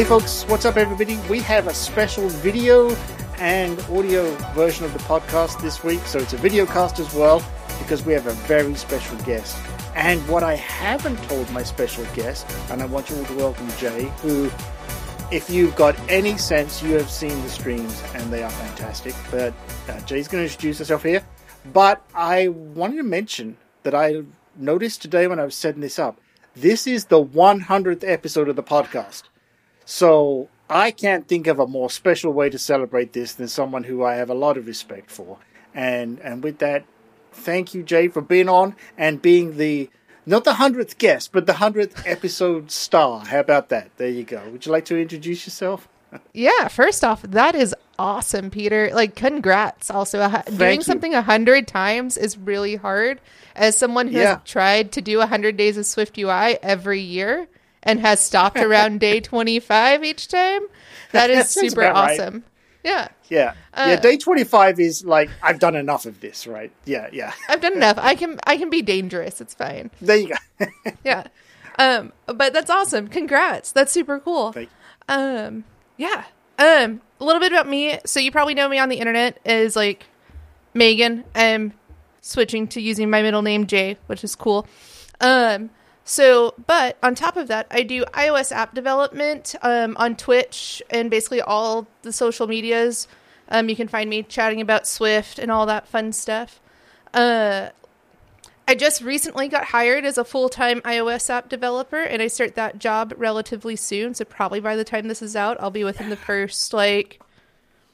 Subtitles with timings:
[0.00, 1.18] Hey folks, what's up everybody?
[1.28, 2.88] We have a special video
[3.36, 7.44] and audio version of the podcast this week, so it's a video cast as well
[7.78, 9.58] because we have a very special guest.
[9.94, 13.68] And what I haven't told my special guest, and I want you all to welcome
[13.76, 14.50] Jay, who,
[15.30, 19.14] if you've got any sense, you have seen the streams and they are fantastic.
[19.30, 19.52] But
[19.86, 21.22] uh, Jay's going to introduce herself here.
[21.74, 24.22] But I wanted to mention that I
[24.56, 26.18] noticed today when I was setting this up,
[26.56, 29.24] this is the 100th episode of the podcast.
[29.90, 34.04] So I can't think of a more special way to celebrate this than someone who
[34.04, 35.38] I have a lot of respect for.
[35.74, 36.84] And and with that,
[37.32, 39.90] thank you, Jay, for being on and being the
[40.24, 43.24] not the hundredth guest, but the hundredth episode star.
[43.26, 43.90] How about that?
[43.96, 44.40] There you go.
[44.50, 45.88] Would you like to introduce yourself?
[46.34, 48.90] Yeah, first off, that is awesome, Peter.
[48.92, 49.92] Like, congrats.
[49.92, 50.18] Also,
[50.56, 50.82] doing you.
[50.82, 53.20] something a hundred times is really hard.
[53.54, 54.38] As someone who Yeah.
[54.38, 57.46] has tried to do a hundred days of Swift UI every year
[57.82, 60.62] and has stopped around day twenty-five each time,
[61.12, 62.20] that is Sounds super about right.
[62.20, 62.44] awesome.
[62.82, 63.52] Yeah, Yeah.
[63.74, 66.72] Uh, yeah, day 25 is like, I've done enough of this, right?
[66.86, 67.34] Yeah, yeah.
[67.46, 67.98] I've done enough.
[68.00, 69.38] I can I can be dangerous.
[69.42, 69.90] It's fine.
[70.00, 70.66] There you go.
[71.04, 71.26] Yeah,
[71.78, 73.08] um, but that's awesome.
[73.08, 73.72] Congrats.
[73.72, 74.52] That's super cool.
[74.52, 74.70] Thank-
[75.10, 75.64] Um,
[75.98, 76.24] yeah.
[76.58, 77.98] Um, a little bit about me.
[78.06, 80.06] So you probably know me on the internet is like
[80.72, 81.24] Megan.
[81.34, 81.74] I'm
[82.22, 84.66] switching to using my middle name Jay, which is cool.
[85.20, 85.68] Um,
[86.10, 91.08] so, but on top of that, I do iOS app development um, on Twitch and
[91.08, 93.06] basically all the social medias.
[93.48, 96.60] Um, you can find me chatting about Swift and all that fun stuff.
[97.14, 97.68] Uh,
[98.66, 102.56] I just recently got hired as a full time iOS app developer, and I start
[102.56, 104.12] that job relatively soon.
[104.14, 107.22] So probably by the time this is out, I'll be within the first like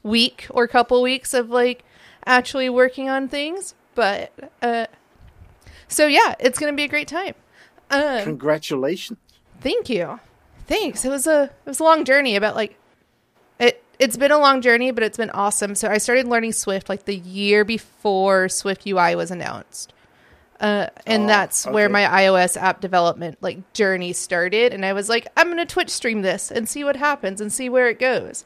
[0.01, 1.83] week or couple weeks of like
[2.25, 3.75] actually working on things.
[3.93, 4.87] But uh,
[5.87, 7.35] so yeah, it's gonna be a great time.
[7.89, 9.19] Um, Congratulations.
[9.61, 10.19] Thank you.
[10.67, 11.05] Thanks.
[11.05, 12.77] It was a it was a long journey about like
[13.59, 15.73] it it's been a long journey, but it's been awesome.
[15.75, 19.93] So I started learning Swift like the year before Swift UI was announced.
[20.59, 25.07] Uh, and Oh, that's where my iOS app development like journey started and I was
[25.07, 27.99] like I'm going to Twitch stream this and see what happens and see where it
[27.99, 28.43] goes.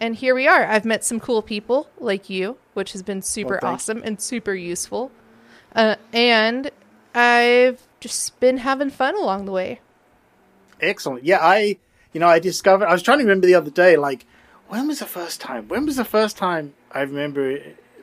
[0.00, 0.64] And here we are.
[0.64, 5.10] I've met some cool people like you, which has been super awesome and super useful.
[5.74, 6.70] Uh, and
[7.14, 9.80] I've just been having fun along the way.
[10.80, 11.24] Excellent.
[11.24, 11.76] Yeah, I,
[12.12, 12.86] you know, I discovered.
[12.86, 14.26] I was trying to remember the other day, like,
[14.68, 15.68] when was the first time?
[15.68, 17.58] When was the first time I remember,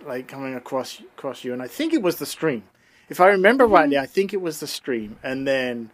[0.05, 1.53] like, coming across across you?
[1.53, 2.63] And I think it was the stream.
[3.09, 5.91] If I remember rightly, I think it was the stream, and then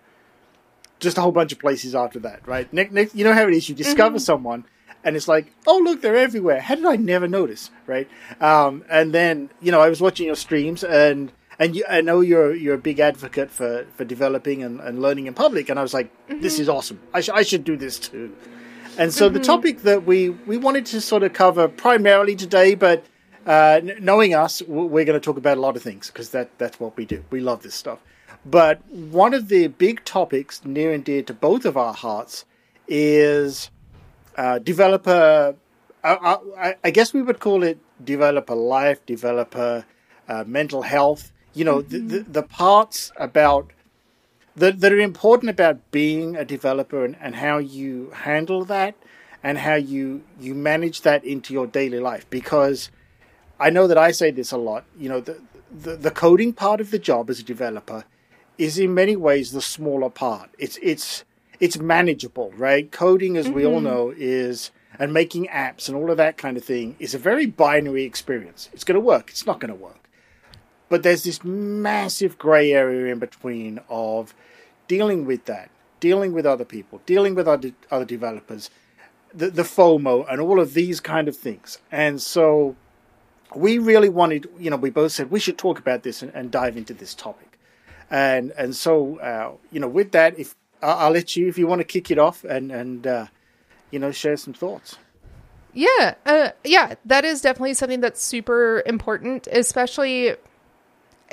[1.00, 2.47] just a whole bunch of places after that.
[2.47, 2.72] Right?
[2.74, 3.70] Next, next you know how it is.
[3.70, 4.66] You discover someone,
[5.03, 6.59] and it's like, oh look, they're everywhere.
[6.59, 7.70] How did I never notice?
[7.85, 8.09] Right?
[8.41, 11.31] Um, and then you know, I was watching your streams and.
[11.59, 15.28] And you, I know you're you're a big advocate for, for developing and, and learning
[15.28, 17.00] in public, and I was like, this is awesome.
[17.14, 18.36] I, sh- I should do this too.
[18.97, 23.03] And so the topic that we, we wanted to sort of cover primarily today, but
[23.47, 26.56] uh, n- knowing us, we're going to talk about a lot of things because that,
[26.59, 27.24] that's what we do.
[27.31, 28.00] We love this stuff.
[28.46, 32.46] But one of the big topics near and dear to both of our hearts
[32.88, 33.72] is
[34.38, 35.56] uh, developer.
[36.03, 39.85] I, I, I guess we would call it developer life, developer
[40.30, 41.31] uh, mental health.
[41.53, 42.31] You know, the, the, mm-hmm.
[42.31, 43.72] the parts about
[44.56, 48.96] that, that are important about being a developer and, and how you handle that
[49.44, 52.30] and how you you manage that into your daily life.
[52.30, 52.90] Because
[53.59, 55.41] I know that I say this a lot you know the,
[55.72, 58.06] the the coding part of the job as a developer
[58.58, 60.50] is in many ways the smaller part.
[60.58, 61.24] It's it's
[61.59, 62.91] it's manageable right?
[62.91, 63.85] Coding as we all mm-hmm.
[63.85, 67.47] know is and making apps and all of that kind of thing is a very
[67.47, 68.70] binary experience.
[68.74, 69.30] It's going to work.
[69.30, 70.03] It's not going to work
[70.94, 74.36] but there's this massive gray area in between of
[74.88, 78.70] dealing with that, dealing with other people, dealing with other, other developers,
[79.34, 81.80] the, the FOMO, and all of these kind of things.
[81.92, 82.76] And so
[83.56, 86.52] we really wanted, you know, we both said we should talk about this and, and
[86.52, 87.58] dive into this topic.
[88.12, 90.53] And and so, uh, you know, with that, if
[90.84, 93.26] I'll, I'll let you, if you want to kick it off and and uh,
[93.90, 95.00] you know, share some thoughts.
[95.73, 100.35] Yeah, uh, yeah, that is definitely something that's super important, especially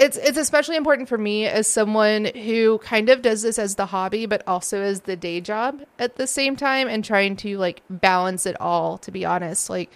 [0.01, 3.87] it's it's especially important for me as someone who kind of does this as the
[3.87, 7.83] hobby but also as the day job at the same time and trying to like
[7.89, 9.93] balance it all to be honest like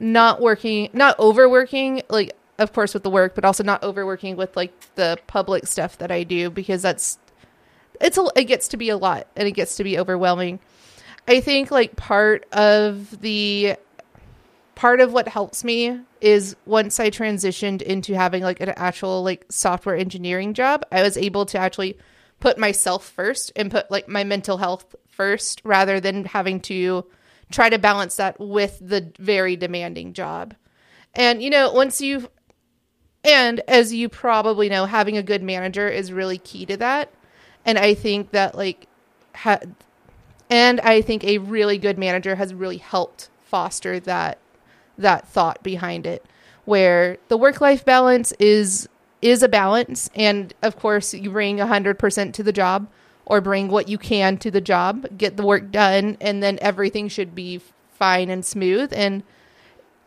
[0.00, 4.56] not working not overworking like of course with the work but also not overworking with
[4.56, 7.18] like the public stuff that I do because that's
[8.00, 10.60] it's a, it gets to be a lot and it gets to be overwhelming.
[11.26, 13.76] I think like part of the
[14.78, 19.44] part of what helps me is once I transitioned into having like an actual like
[19.48, 21.98] software engineering job, I was able to actually
[22.38, 27.04] put myself first and put like my mental health first rather than having to
[27.50, 30.54] try to balance that with the very demanding job.
[31.12, 32.28] And you know, once you
[33.24, 37.12] and as you probably know, having a good manager is really key to that.
[37.64, 38.86] And I think that like
[39.34, 39.58] ha-
[40.48, 44.38] and I think a really good manager has really helped foster that
[44.98, 46.24] that thought behind it
[46.68, 48.86] where the work life balance is
[49.22, 50.10] is a balance.
[50.14, 52.86] And of course you bring 100% to the job
[53.24, 57.08] or bring what you can to the job get the work done and then everything
[57.08, 58.92] should be fine and smooth.
[58.92, 59.22] And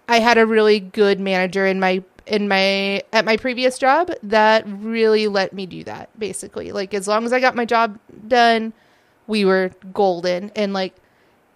[0.07, 4.63] i had a really good manager in my in my at my previous job that
[4.67, 6.71] really let me do that basically.
[6.71, 7.97] Like as long as i got my job
[8.27, 8.71] done
[9.25, 10.51] we were golden.
[10.55, 10.95] And like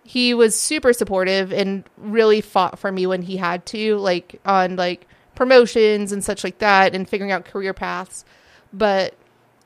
[0.05, 4.75] he was super supportive and really fought for me when he had to like on
[4.75, 8.23] like promotions and such like that and figuring out career paths
[8.71, 9.13] but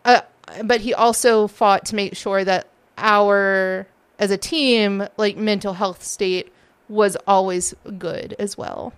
[0.06, 0.22] uh,
[0.64, 3.86] but he also fought to make sure that our
[4.18, 6.52] as a team like mental health state
[6.88, 8.94] was always good as well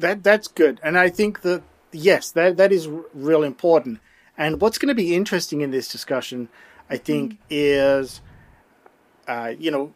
[0.00, 1.62] that that's good, and I think that
[1.92, 4.00] yes, that that is r- real important.
[4.36, 6.48] And what's going to be interesting in this discussion,
[6.88, 7.38] I think, mm.
[7.50, 8.22] is,
[9.28, 9.92] uh, you know,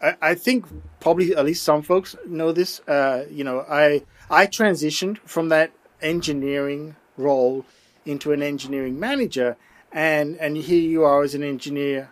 [0.00, 0.66] I, I, think
[1.00, 2.80] probably at least some folks know this.
[2.80, 7.64] Uh, you know, I I transitioned from that engineering role
[8.04, 9.56] into an engineering manager,
[9.92, 12.10] and and here you are as an engineer,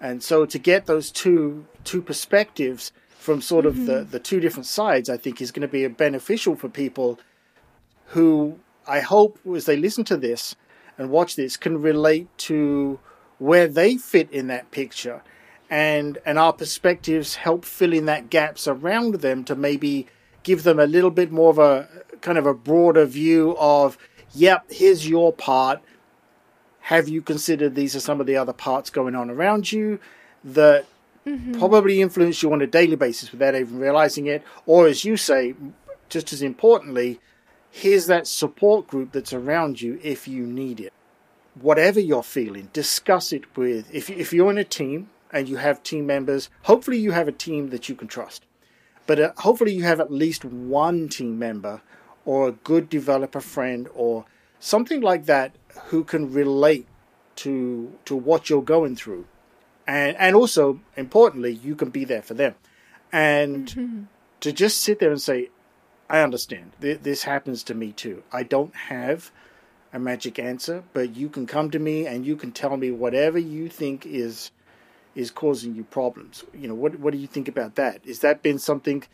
[0.00, 3.86] and so to get those two two perspectives from sort of mm-hmm.
[3.86, 7.20] the, the two different sides, I think is going to be beneficial for people
[8.06, 10.56] who I hope as they listen to this
[10.96, 12.98] and watch this can relate to
[13.38, 15.22] where they fit in that picture
[15.70, 20.06] and and our perspectives help fill in that gaps around them to maybe
[20.42, 21.88] give them a little bit more of a
[22.20, 23.96] kind of a broader view of
[24.34, 25.80] yep here's your part
[26.80, 30.00] have you considered these are some of the other parts going on around you
[30.42, 30.86] that
[31.26, 31.58] mm-hmm.
[31.58, 34.42] probably influence you on a daily basis without even realizing it.
[34.66, 35.54] Or, as you say,
[36.08, 37.20] just as importantly,
[37.70, 40.92] here's that support group that's around you if you need it.
[41.60, 43.92] Whatever you're feeling, discuss it with.
[43.92, 47.32] If, if you're in a team and you have team members, hopefully you have a
[47.32, 48.44] team that you can trust.
[49.06, 51.82] But uh, hopefully you have at least one team member
[52.24, 54.24] or a good developer friend or
[54.58, 55.52] something like that
[55.86, 56.86] who can relate
[57.36, 59.24] to to what you're going through
[59.90, 62.54] and and also importantly, you can be there for them,
[63.10, 64.02] and mm-hmm.
[64.40, 65.50] to just sit there and say,
[66.08, 66.72] "I understand.
[66.78, 68.22] This happens to me too.
[68.32, 69.30] I don't have."
[69.92, 73.40] a magic answer, but you can come to me and you can tell me whatever
[73.40, 74.52] you think is
[75.14, 76.44] is causing you problems.
[76.54, 78.00] You know, what what do you think about that?
[78.04, 79.04] Is that been something?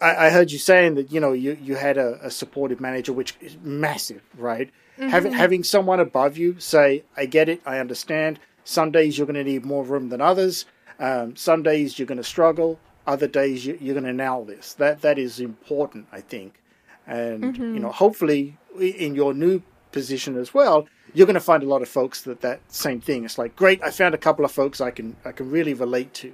[0.00, 3.12] I, I heard you saying that you know you you had a, a supportive manager,
[3.12, 4.70] which is massive, right?
[4.98, 5.08] Mm-hmm.
[5.08, 8.38] Having having someone above you say, "I get it, I understand.
[8.64, 10.66] Some days you're going to need more room than others.
[10.98, 12.78] Um, some days you're going to struggle.
[13.06, 14.74] Other days you, are going to nail this.
[14.74, 16.60] That that is important, I think.
[17.06, 17.74] And mm-hmm.
[17.74, 21.82] you know, hopefully, in your new position as well, you're going to find a lot
[21.82, 23.24] of folks that that same thing.
[23.24, 26.14] It's like, great, I found a couple of folks I can I can really relate
[26.14, 26.32] to.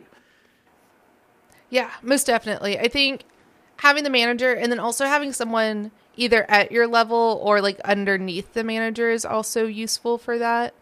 [1.71, 2.79] Yeah, most definitely.
[2.79, 3.25] I think
[3.79, 8.53] having the manager and then also having someone either at your level or like underneath
[8.53, 10.75] the manager is also useful for that.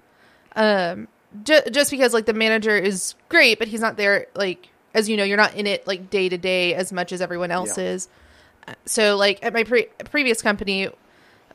[0.54, 1.08] Um,
[1.44, 5.16] just just because like the manager is great, but he's not there like as you
[5.16, 7.84] know, you're not in it like day to day as much as everyone else yeah.
[7.84, 8.08] is.
[8.86, 10.88] So like at my pre- previous company,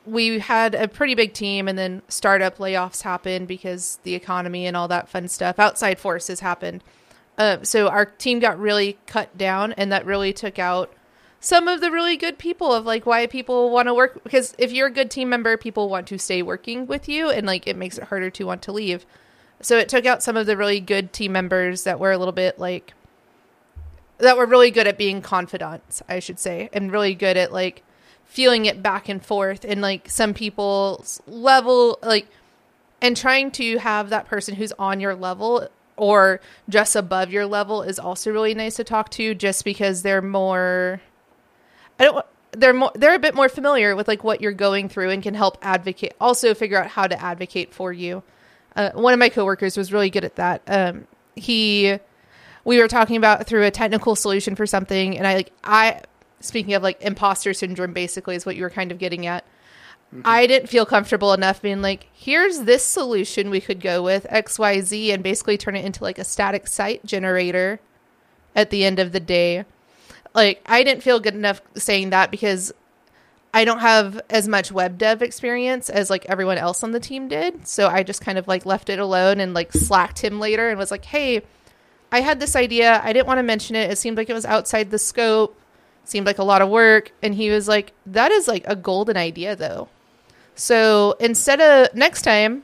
[0.05, 4.75] we had a pretty big team, and then startup layoffs happened because the economy and
[4.75, 6.83] all that fun stuff, outside forces happened.
[7.37, 10.93] Uh, so our team got really cut down, and that really took out
[11.39, 14.71] some of the really good people of like why people want to work because if
[14.71, 17.75] you're a good team member people want to stay working with you and like it
[17.75, 19.07] makes it harder to want to leave
[19.59, 22.31] so it took out some of the really good team members that were a little
[22.31, 22.93] bit like
[24.21, 27.83] that were really good at being confidants, I should say, and really good at like
[28.31, 32.27] feeling it back and forth and like some people's level like
[33.01, 37.83] and trying to have that person who's on your level or just above your level
[37.83, 41.01] is also really nice to talk to just because they're more
[41.99, 45.09] I don't they're more they're a bit more familiar with like what you're going through
[45.09, 48.23] and can help advocate also figure out how to advocate for you
[48.75, 50.61] uh, one of my coworkers was really good at that.
[50.67, 51.97] Um, he,
[52.63, 56.01] we were talking about through a technical solution for something, and I like I,
[56.41, 59.45] speaking of like imposter syndrome, basically is what you were kind of getting at.
[60.13, 60.21] Mm-hmm.
[60.25, 64.59] I didn't feel comfortable enough being like, here's this solution we could go with X
[64.59, 67.79] Y Z, and basically turn it into like a static site generator.
[68.53, 69.63] At the end of the day,
[70.35, 72.73] like I didn't feel good enough saying that because
[73.53, 77.29] I don't have as much web dev experience as like everyone else on the team
[77.29, 77.65] did.
[77.65, 80.77] So I just kind of like left it alone and like slacked him later and
[80.77, 81.43] was like, "Hey,
[82.11, 83.01] I had this idea.
[83.03, 83.89] I didn't want to mention it.
[83.89, 85.57] It seemed like it was outside the scope.
[86.05, 87.11] Seemed like a lot of work.
[87.21, 89.89] And he was like, that is like a golden idea, though.
[90.55, 92.63] So instead of next time,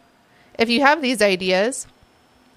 [0.59, 1.87] if you have these ideas,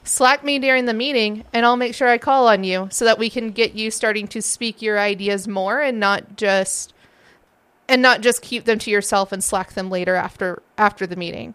[0.04, 3.18] slack me during the meeting and I'll make sure I call on you so that
[3.18, 6.92] we can get you starting to speak your ideas more and not just
[7.88, 11.54] and not just keep them to yourself and slack them later after after the meeting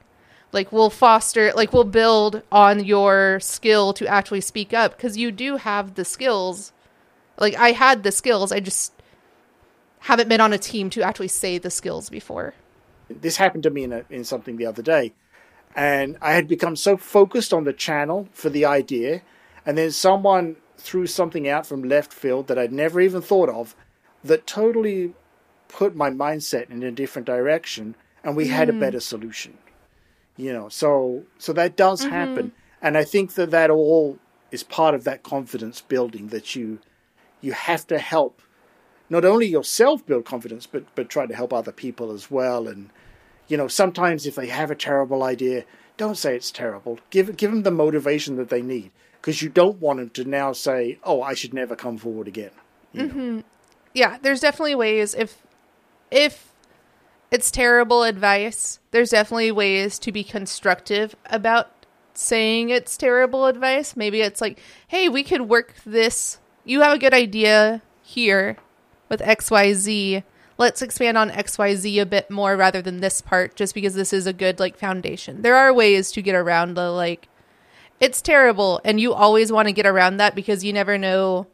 [0.52, 5.32] like we'll foster like we'll build on your skill to actually speak up because you
[5.32, 6.72] do have the skills
[7.38, 8.94] like i had the skills i just
[10.06, 12.54] haven't been on a team to actually say the skills before
[13.10, 15.14] this happened to me in, a, in something the other day
[15.76, 19.22] and i had become so focused on the channel for the idea
[19.66, 23.76] and then someone threw something out from left field that i'd never even thought of
[24.24, 25.14] that totally
[25.68, 28.52] put my mindset in a different direction and we mm.
[28.52, 29.58] had a better solution
[30.38, 32.12] you know so so that does mm-hmm.
[32.12, 34.20] happen and i think that that all
[34.52, 36.80] is part of that confidence building that you
[37.42, 38.42] you have to help
[39.10, 42.90] not only yourself build confidence but but try to help other people as well and
[43.48, 45.64] you know sometimes if they have a terrible idea
[45.98, 49.80] don't say it's terrible give give them the motivation that they need because you don't
[49.80, 52.52] want them to now say oh i should never come forward again
[52.94, 53.40] mm-hmm.
[53.94, 55.42] yeah there's definitely ways if
[56.12, 56.52] if
[57.32, 58.80] it's terrible advice.
[58.92, 63.96] There's definitely ways to be constructive about saying it's terrible advice.
[63.96, 66.40] Maybe it's like, hey, we could work this.
[66.64, 68.58] You have a good idea here
[69.10, 70.24] with XYZ.
[70.58, 74.26] Let's expand on XYZ a bit more rather than this part, just because this is
[74.26, 75.42] a good like foundation.
[75.42, 77.28] There are ways to get around the like,
[78.00, 78.82] it's terrible.
[78.86, 81.48] And you always want to get around that because you never know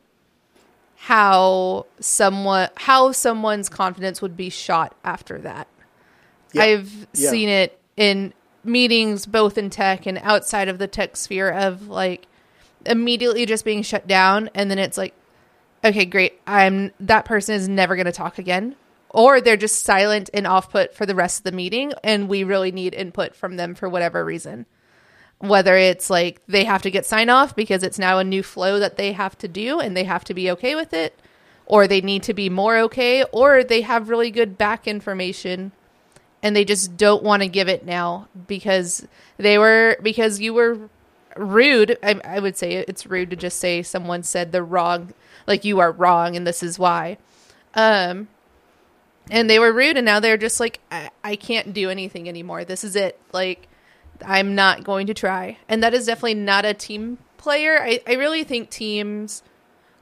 [1.03, 5.67] how someone how someone's confidence would be shot after that.
[6.53, 6.63] Yep.
[6.63, 7.29] I've yeah.
[7.31, 12.27] seen it in meetings both in tech and outside of the tech sphere of like
[12.85, 15.15] immediately just being shut down and then it's like
[15.83, 16.39] okay great.
[16.47, 18.75] I'm that person is never going to talk again.
[19.09, 22.45] Or they're just silent and off put for the rest of the meeting and we
[22.45, 24.65] really need input from them for whatever reason.
[25.39, 28.79] Whether it's like they have to get sign off because it's now a new flow
[28.79, 31.19] that they have to do and they have to be okay with it
[31.65, 35.71] or they need to be more okay or they have really good back information
[36.43, 39.07] and they just don't want to give it now because
[39.37, 40.89] they were because you were
[41.37, 45.13] rude I, I would say it's rude to just say someone said the wrong
[45.47, 47.17] like you are wrong and this is why
[47.73, 48.27] um
[49.29, 52.65] and they were rude and now they're just like I, I can't do anything anymore
[52.65, 53.67] this is it like
[54.25, 55.57] I'm not going to try.
[55.67, 57.81] And that is definitely not a team player.
[57.81, 59.43] I, I really think teams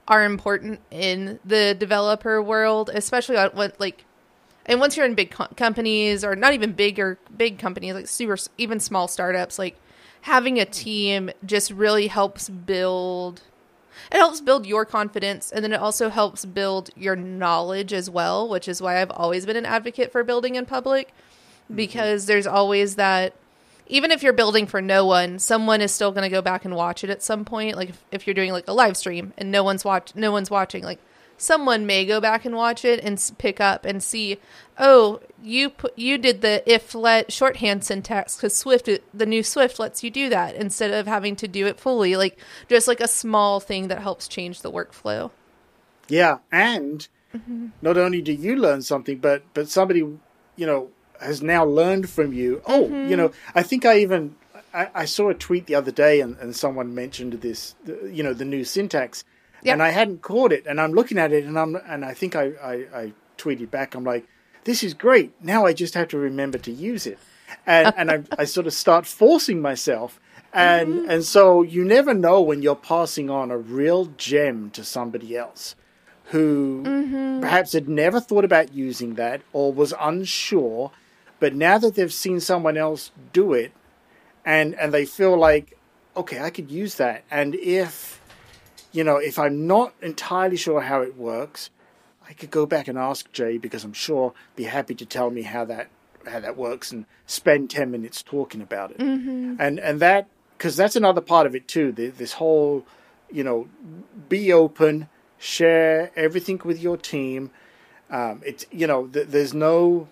[0.08, 4.04] are important in the developer world, especially on what like
[4.66, 8.08] and once you're in big co- companies or not even big or big companies like
[8.08, 9.76] super even small startups like
[10.22, 13.42] having a team just really helps build
[14.12, 18.48] it helps build your confidence and then it also helps build your knowledge as well
[18.48, 21.76] which is why i've always been an advocate for building in public mm-hmm.
[21.76, 23.34] because there's always that
[23.90, 26.76] even if you're building for no one, someone is still going to go back and
[26.76, 27.76] watch it at some point.
[27.76, 30.48] Like if, if you're doing like a live stream and no one's watch, no one's
[30.48, 31.00] watching, like
[31.40, 34.38] someone may go back and watch it and pick up and see,
[34.78, 39.78] oh, you put you did the if let shorthand syntax because Swift the new Swift
[39.78, 42.16] lets you do that instead of having to do it fully.
[42.16, 45.30] Like just like a small thing that helps change the workflow.
[46.08, 47.68] Yeah, and mm-hmm.
[47.80, 52.32] not only do you learn something, but but somebody you know has now learned from
[52.32, 52.62] you.
[52.66, 53.10] Oh, mm-hmm.
[53.10, 54.34] you know, I think I even
[54.72, 58.32] I, I, saw a tweet the other day, and, and someone mentioned this, you know,
[58.32, 59.24] the new syntax,
[59.62, 59.74] yep.
[59.74, 62.36] and I hadn't caught it, and I'm looking at it, and I'm and I think
[62.36, 64.26] I, I, I tweeted back, I'm like,
[64.64, 65.32] this is great.
[65.42, 67.18] Now I just have to remember to use it,
[67.66, 70.20] and and I, I sort of start forcing myself.
[70.52, 71.10] And mm-hmm.
[71.10, 75.76] and so you never know when you're passing on a real gem to somebody else
[76.24, 77.40] who mm-hmm.
[77.40, 80.90] perhaps had never thought about using that or was unsure
[81.40, 83.72] but now that they've seen someone else do it,
[84.44, 85.76] and and they feel like,
[86.16, 87.24] okay, I could use that.
[87.30, 88.19] And if
[88.92, 91.70] you know, if I'm not entirely sure how it works,
[92.28, 95.42] I could go back and ask Jay because I'm sure be happy to tell me
[95.42, 95.88] how that
[96.26, 98.98] how that works and spend 10 minutes talking about it.
[98.98, 99.56] Mm-hmm.
[99.58, 100.28] And and that
[100.58, 101.92] cuz that's another part of it too.
[101.92, 102.86] This whole,
[103.30, 103.68] you know,
[104.28, 107.50] be open, share everything with your team.
[108.10, 110.08] Um, it's you know, th- there's no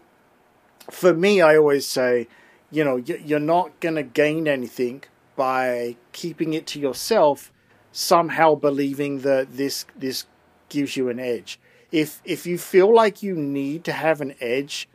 [0.91, 2.29] for me, I always say,
[2.71, 5.05] you know, you're not going to gain anything
[5.37, 7.53] by keeping it to yourself,
[7.99, 10.25] somehow believing that this this
[10.69, 11.59] gives you an edge.
[11.91, 14.89] If if you feel like you need to have an edge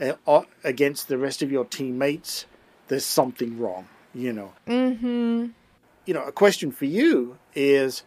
[0.00, 2.46] uh, against the rest of your teammates,
[2.86, 3.88] there's something wrong.
[4.14, 4.52] You know.
[4.68, 5.46] Mm-hmm.
[6.06, 8.04] You know, a question for you is: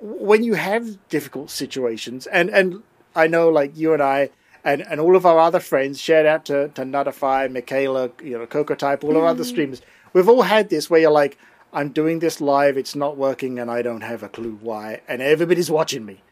[0.00, 2.82] when you have difficult situations, and and
[3.14, 4.30] I know like you and I.
[4.62, 8.46] And, and all of our other friends, shout out to, to Nuttify, Michaela, you know,
[8.46, 9.80] Cocoatype, all our other streamers.
[10.12, 11.38] We've all had this where you're like,
[11.72, 15.22] I'm doing this live, it's not working, and I don't have a clue why, and
[15.22, 16.22] everybody's watching me.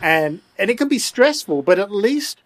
[0.00, 2.42] And and it can be stressful, but at least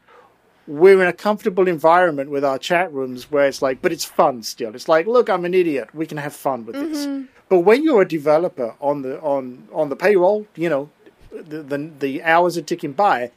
[0.67, 4.43] we're in a comfortable environment with our chat rooms where it's like, but it's fun
[4.43, 4.75] still.
[4.75, 5.95] It's like, look, I'm an idiot.
[5.95, 7.07] We can have fun with this.
[7.07, 7.27] Mm-hmm.
[7.49, 10.91] But when you're a developer on the on on the payroll, you know,
[11.31, 13.31] the the, the hours are ticking by.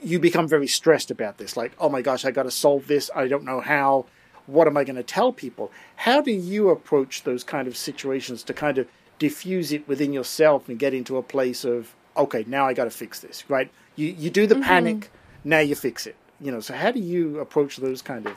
[0.00, 1.56] You become very stressed about this.
[1.56, 3.10] Like, oh my gosh, I got to solve this.
[3.14, 4.06] I don't know how.
[4.46, 5.70] What am I going to tell people?
[5.96, 10.68] How do you approach those kind of situations to kind of diffuse it within yourself
[10.68, 13.70] and get into a place of okay, now I got to fix this, right?
[13.96, 14.64] You you do the mm-hmm.
[14.64, 15.10] panic,
[15.44, 16.16] now you fix it.
[16.40, 18.34] You know, so how do you approach those kind of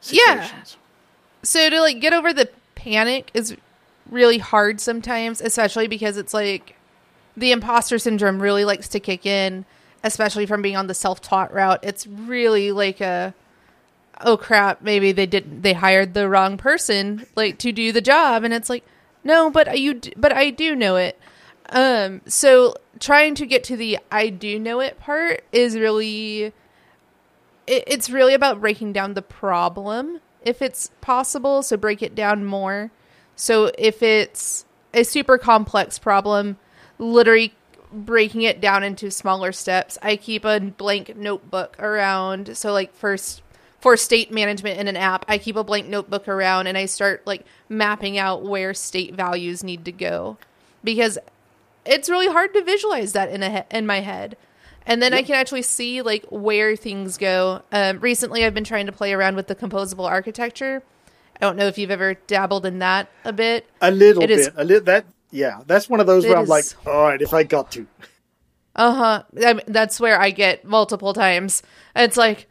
[0.00, 0.26] situations?
[0.26, 0.42] Yeah.
[0.42, 0.76] situations?
[1.42, 3.56] So to like get over the panic is
[4.10, 6.76] really hard sometimes, especially because it's like
[7.36, 9.64] the imposter syndrome really likes to kick in,
[10.02, 11.80] especially from being on the self-taught route.
[11.82, 13.34] It's really like a
[14.20, 18.44] oh crap, maybe they didn't they hired the wrong person like to do the job.
[18.44, 18.84] And it's like
[19.24, 21.18] no, but you but I do know it.
[21.70, 26.52] Um so trying to get to the I do know it part is really
[27.66, 31.62] it, it's really about breaking down the problem if it's possible.
[31.62, 32.90] So break it down more.
[33.36, 36.58] So if it's a super complex problem
[36.98, 37.54] literally
[37.92, 39.98] breaking it down into smaller steps.
[40.02, 42.56] I keep a blank notebook around.
[42.56, 43.42] So like first
[43.80, 47.26] for state management in an app i keep a blank notebook around and i start
[47.26, 50.36] like mapping out where state values need to go
[50.84, 51.18] because
[51.86, 54.36] it's really hard to visualize that in a he- in my head
[54.86, 57.60] and then I can actually see like where things go.
[57.70, 60.82] Um, recently, I've been trying to play around with the composable architecture.
[61.36, 63.68] I don't know if you've ever dabbled in that a bit.
[63.82, 64.38] A little It bit.
[64.38, 67.34] is- a little that yeah, that's one of those where I'm like, all right, if
[67.34, 67.86] I got to.
[68.74, 69.22] Uh huh.
[69.46, 71.62] I mean, that's where I get multiple times.
[71.94, 72.48] It's like,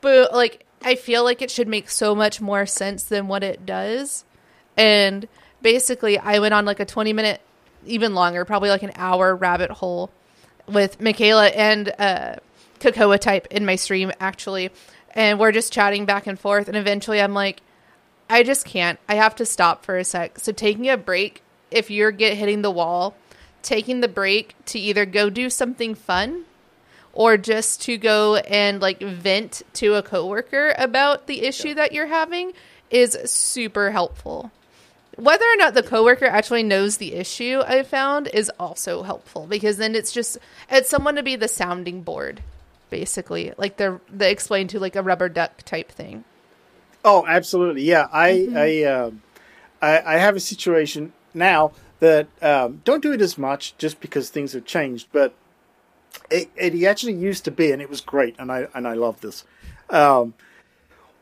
[0.00, 3.64] boo, like I feel like it should make so much more sense than what it
[3.66, 4.24] does.
[4.76, 5.28] And
[5.60, 7.40] basically, I went on like a twenty minute,
[7.86, 10.10] even longer, probably like an hour rabbit hole
[10.66, 12.36] with Michaela and uh,
[12.80, 14.70] Cocoatype in my stream actually,
[15.14, 16.68] and we're just chatting back and forth.
[16.68, 17.60] And eventually, I'm like,
[18.30, 18.98] I just can't.
[19.08, 20.38] I have to stop for a sec.
[20.38, 23.14] So taking a break, if you're get hitting the wall,
[23.62, 26.44] taking the break to either go do something fun
[27.12, 32.06] or just to go and like vent to a coworker about the issue that you're
[32.06, 32.52] having
[32.90, 34.50] is super helpful.
[35.16, 39.76] Whether or not the coworker actually knows the issue I found is also helpful because
[39.76, 40.38] then it's just
[40.70, 42.42] it's someone to be the sounding board
[42.92, 46.24] basically like the they explain to like a rubber duck type thing.
[47.04, 47.82] Oh, absolutely.
[47.82, 49.22] Yeah, I I, um,
[49.80, 54.28] I I have a situation now that um, don't do it as much just because
[54.28, 55.34] things have changed, but
[56.30, 59.20] it, it actually used to be, and it was great, and I and I love
[59.20, 59.44] this.
[59.90, 60.34] Um,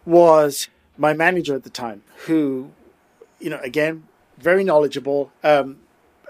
[0.05, 2.70] was my manager at the time who,
[3.38, 4.05] you know, again
[4.38, 5.31] very knowledgeable.
[5.44, 5.79] Um,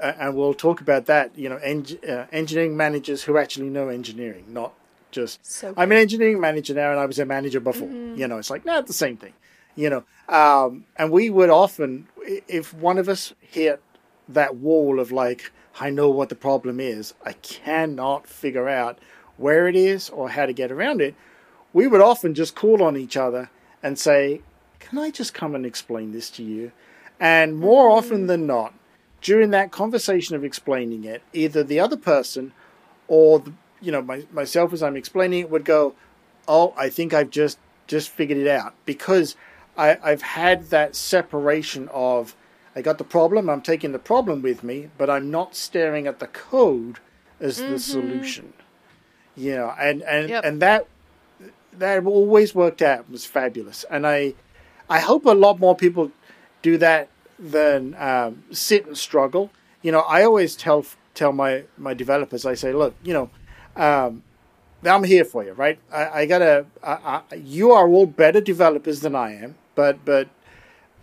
[0.03, 1.37] and we'll talk about that.
[1.37, 4.73] You know, eng- uh, engineering managers who actually know engineering, not
[5.11, 7.89] just So I'm an engineering manager now, and I was a manager before.
[7.89, 9.35] You know, it's like not the same thing.
[9.77, 12.09] You know, um, and we would often,
[12.49, 13.81] if one of us hit
[14.29, 18.99] that wall of like, I know what the problem is, I cannot figure out
[19.39, 21.15] where it is or how to get around it.
[21.73, 23.49] We would often just call on each other
[23.83, 24.43] and say,
[24.79, 26.73] "Can I just come and explain this to you?"
[27.19, 27.99] And more mm-hmm.
[27.99, 28.75] often than not,
[29.23, 32.53] during that conversation of explaining it, either the other person
[33.09, 35.95] or the, you know my, myself as I'm explaining it would go,
[36.47, 39.35] "Oh, I think I've just just figured it out," because
[39.79, 42.37] I, I've had that separation of
[42.75, 46.21] I got the problem, I'm taking the problem with me, but I'm not staring at
[46.21, 46.99] the code
[47.41, 48.53] as the solution.
[49.37, 50.45] Yeah, and and Yep.
[50.45, 50.87] and that
[51.73, 54.35] that always worked out It was fabulous, and I
[54.89, 56.13] I hope a lot more people
[56.63, 59.51] do that than um, sit and struggle.
[59.83, 63.31] You know, I always tell tell my my developers, I say, look, you know,
[63.77, 64.23] um,
[64.85, 65.79] I'm here for you, right?
[65.93, 66.67] I, I gotta.
[66.83, 70.29] I, I, you are all better developers than I am, but but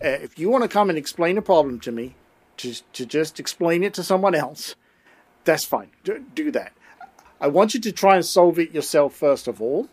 [0.04, 2.14] uh, if you want to come and explain a problem to me,
[2.58, 4.74] to to just explain it to someone else,
[5.44, 5.90] that's fine.
[6.04, 6.72] Do, do that.
[7.40, 9.88] I want you to try and solve it yourself first of all.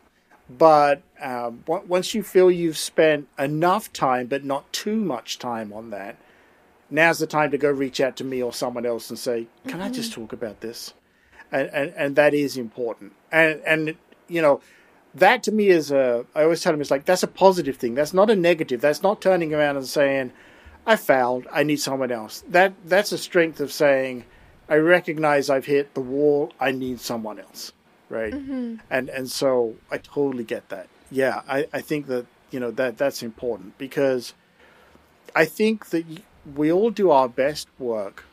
[0.47, 5.89] But um, once you feel you've spent enough time, but not too much time on
[5.89, 6.17] that,
[6.91, 9.81] now's the time to go reach out to me or someone else and say, "Can
[9.81, 10.93] I just talk about this?"
[11.51, 13.13] And and, and that is important.
[13.31, 13.95] And and
[14.27, 14.61] you know,
[15.15, 16.25] that to me is a.
[16.36, 17.95] I always tell them it's like that's a positive thing.
[17.95, 18.82] That's not a negative.
[18.82, 20.32] That's not turning around and saying,
[20.86, 21.47] "I failed.
[21.51, 24.25] I need someone else." That that's a strength of saying,
[24.67, 26.51] I recognize I've hit the wall.
[26.60, 27.71] I need someone else,
[28.10, 28.34] right?
[28.34, 28.78] Mm-hmm.
[28.89, 30.88] And and so I totally get that.
[31.12, 34.34] Yeah, I, I think that you know that that's important because
[35.36, 36.06] I think that
[36.56, 38.25] we all do our best work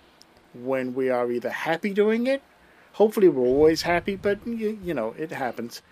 [0.54, 2.42] when we are either happy doing it.
[2.94, 5.82] Hopefully, we're always happy, but you, you know it happens,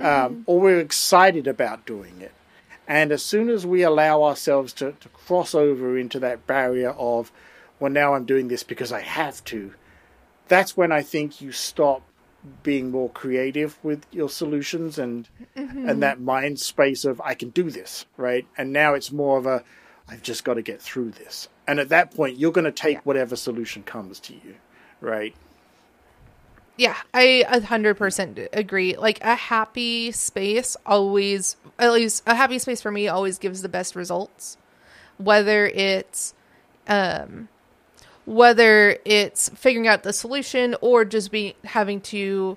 [0.00, 2.32] um, or we're excited about doing it.
[2.88, 7.30] And as soon as we allow ourselves to, to cross over into that barrier of,
[7.78, 9.74] well, now I'm doing this because I have to,
[10.48, 12.02] that's when I think you stop
[12.62, 17.70] being more creative with your solutions and and that mind space of I can do
[17.70, 18.46] this, right?
[18.56, 19.62] And now it's more of a
[20.08, 21.48] I've just got to get through this.
[21.68, 24.56] And at that point you're going to take whatever solution comes to you,
[25.00, 25.34] right?
[26.80, 28.96] Yeah, I a hundred percent agree.
[28.96, 33.68] Like a happy space always, at least a happy space for me, always gives the
[33.68, 34.56] best results.
[35.18, 36.32] Whether it's,
[36.88, 37.50] um,
[38.24, 42.56] whether it's figuring out the solution or just be having to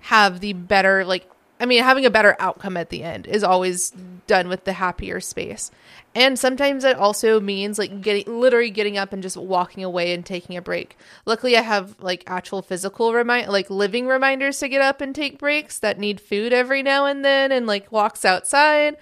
[0.00, 1.26] have the better, like,
[1.62, 3.92] I mean, having a better outcome at the end is always
[4.26, 5.70] done with the happier space.
[6.12, 10.26] And sometimes it also means like getting literally getting up and just walking away and
[10.26, 10.98] taking a break.
[11.24, 15.38] Luckily I have like actual physical remind like living reminders to get up and take
[15.38, 18.96] breaks that need food every now and then and like walks outside.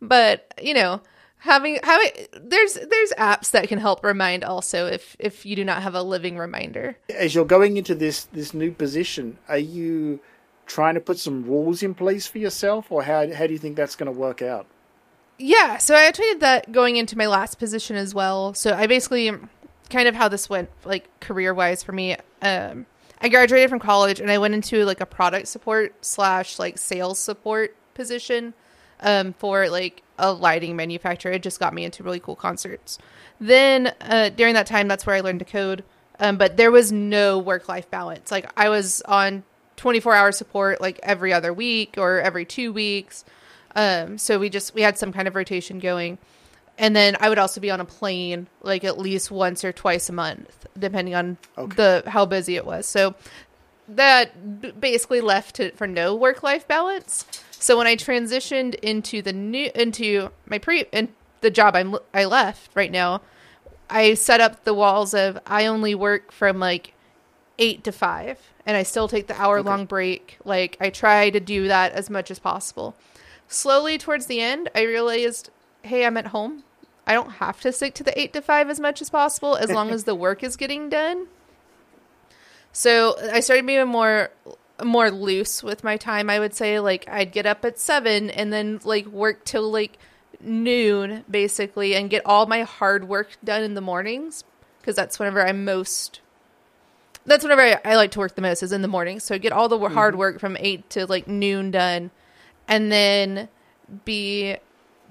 [0.00, 1.02] But, you know,
[1.40, 5.82] having having there's there's apps that can help remind also if if you do not
[5.82, 6.96] have a living reminder.
[7.10, 10.20] As you're going into this this new position, are you
[10.66, 13.76] trying to put some rules in place for yourself or how how do you think
[13.76, 14.66] that's going to work out?
[15.38, 18.54] Yeah, so I tweeted that going into my last position as well.
[18.54, 19.30] So I basically
[19.90, 22.16] kind of how this went like career wise for me.
[22.42, 22.86] Um,
[23.20, 27.18] I graduated from college and I went into like a product support slash like sales
[27.18, 28.54] support position
[29.00, 31.32] um, for like a lighting manufacturer.
[31.32, 32.98] It just got me into really cool concerts.
[33.40, 35.84] Then uh, during that time, that's where I learned to code.
[36.18, 38.30] Um, but there was no work life balance.
[38.30, 39.44] Like I was on
[39.76, 43.24] 24 hour support like every other week or every two weeks.
[43.74, 46.16] Um, so we just we had some kind of rotation going,
[46.78, 50.08] and then I would also be on a plane like at least once or twice
[50.08, 51.76] a month, depending on Okay.
[51.76, 52.86] the how busy it was.
[52.86, 53.14] So
[53.88, 57.24] that basically left it for no work life balance.
[57.50, 61.08] So when I transitioned into the new into my pre and
[61.42, 63.20] the job I'm I left right now,
[63.90, 66.94] I set up the walls of I only work from like
[67.58, 70.38] eight to five, and I still take the hour long break.
[70.44, 72.96] Like I try to do that as much as possible.
[73.48, 75.50] Slowly towards the end, I realized,
[75.82, 76.64] hey, I'm at home.
[77.06, 79.70] I don't have to stick to the eight to five as much as possible as
[79.70, 81.28] long as the work is getting done.
[82.72, 84.30] So I started being more
[84.84, 86.28] more loose with my time.
[86.28, 89.96] I would say like I'd get up at seven and then like work till like
[90.40, 94.44] noon basically and get all my hard work done in the mornings
[94.80, 96.20] because that's whenever I'm most
[97.26, 99.20] that's whenever I, I like to work the most is in the morning.
[99.20, 100.18] So get all the hard mm-hmm.
[100.18, 102.10] work from eight to like noon done,
[102.68, 103.48] and then
[104.04, 104.56] be.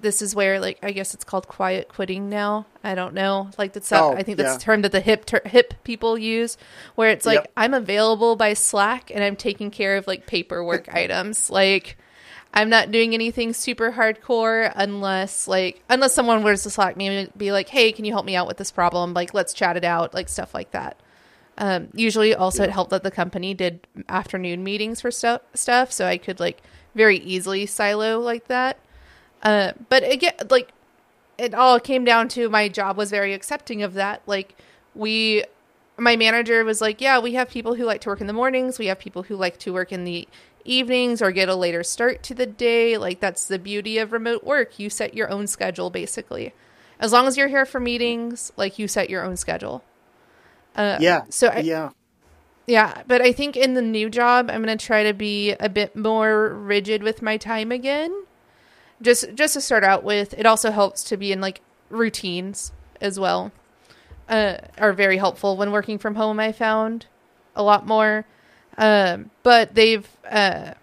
[0.01, 2.67] This is where like I guess it's called quiet quitting now.
[2.84, 3.49] I don't know.
[3.58, 4.58] Like that's Oh, I think that's yeah.
[4.58, 6.58] a term that the hip ter- hip people use,
[6.95, 7.51] where it's like Yep.
[7.58, 11.49] I'm available by Slack and I'm taking care of like paperwork items.
[11.49, 11.97] Like
[12.54, 17.38] I'm not doing anything super hardcore unless like unless someone were to Slack me and
[17.38, 19.13] be like, "Hey, can you help me out with this problem?
[19.13, 20.99] Like let's chat it out." Like stuff like that.
[21.58, 26.06] Um, usually, also it helped that the company did afternoon meetings for stuff, stuff, so
[26.06, 26.62] I could like
[26.96, 28.78] very easily silo like that.
[29.41, 30.72] Uh, but again, like
[31.38, 34.22] it all came down to my job was very accepting of that.
[34.26, 34.56] Like
[34.94, 35.44] we,
[35.98, 38.80] my manager was like, "Yeah, we have people who like to work in the mornings.
[38.80, 40.28] We have people who like to work in the
[40.65, 42.98] evenings or get a later start to the day.
[42.98, 44.80] Like that's the beauty of remote work.
[44.80, 46.54] You set your own schedule, basically.
[47.00, 49.84] As long as you're here for meetings, like you set your own schedule."
[50.75, 51.23] Uh, Yeah.
[51.29, 51.89] So I, yeah.
[52.67, 55.69] yeah, but I think in the new job, I'm going to try to be a
[55.69, 58.25] bit more rigid with my time again.
[59.01, 63.19] Just just to start out with, it also helps to be in like routines as
[63.19, 63.51] well.
[64.27, 66.39] Uh, are very helpful when working from home.
[66.39, 67.05] I found
[67.55, 68.25] a lot more,
[68.77, 70.07] um, but they've.
[70.29, 70.73] Uh,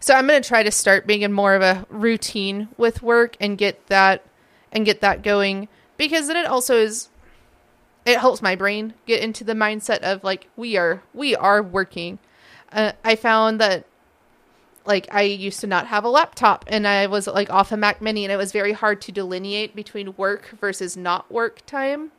[0.00, 3.36] so I'm going to try to start being in more of a routine with work
[3.40, 4.24] and get that
[4.72, 7.08] and get that going because then it also is
[8.04, 12.18] it helps my brain get into the mindset of like we are we are working.
[12.72, 13.84] Uh, i found that
[14.86, 18.00] like i used to not have a laptop and i was like off a mac
[18.00, 22.12] mini and it was very hard to delineate between work versus not work time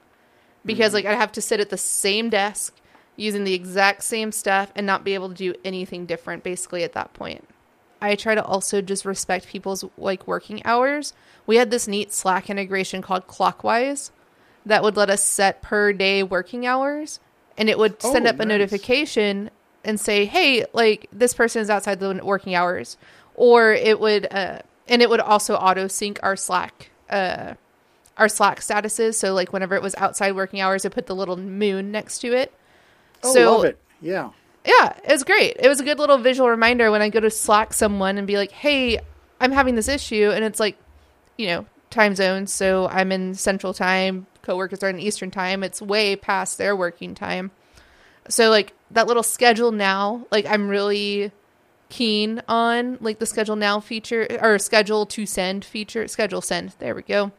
[0.66, 2.82] because like i'd have to sit at the same desk
[3.16, 6.94] using the exact same stuff and not be able to do anything different basically at
[6.94, 7.48] that point.
[8.02, 11.14] I try to also just respect people's like working hours.
[11.46, 14.12] We had this neat Slack integration called Clockwise
[14.66, 17.20] that would let us set per day working hours
[17.58, 19.50] and it would send Oh, up a notification
[19.84, 22.98] and say, "Hey, like this person is outside the working hours,"
[23.36, 27.54] or it would, uh, and it would also auto sync our Slack, uh,
[28.18, 29.16] our Slack statuses.
[29.16, 32.34] So like whenever it was outside working hours, it put the little moon next to
[32.34, 32.54] it.
[33.24, 33.78] Oh, so love it.
[34.00, 34.30] Yeah.
[34.66, 35.58] yeah, it was great.
[35.60, 38.38] It was a good little visual reminder when I go to Slack someone and be
[38.38, 39.00] like, "Hey,
[39.40, 40.78] I'm having this issue," and it's like,
[41.38, 42.54] you know, time zones.
[42.54, 44.28] So I'm in Central Time.
[44.42, 45.64] Coworkers are in Eastern Time.
[45.64, 47.52] It's way past their working time.
[48.30, 51.32] So like that little schedule now, like I'm really
[51.90, 56.08] keen on like the schedule now feature or schedule to send feature.
[56.08, 56.76] Schedule send.
[56.80, 57.32] There we go.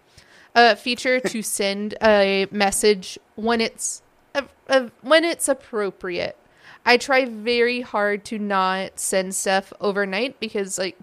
[0.55, 4.03] Uh, feature to send a message when it's
[4.35, 6.37] uh, uh, when it's appropriate.
[6.85, 10.99] I try very hard to not send stuff overnight because like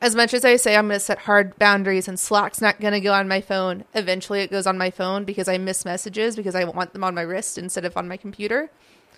[0.00, 2.92] as much as I say I'm going to set hard boundaries and Slack's not going
[2.92, 6.36] to go on my phone, eventually it goes on my phone because I miss messages
[6.36, 8.70] because I want them on my wrist instead of on my computer.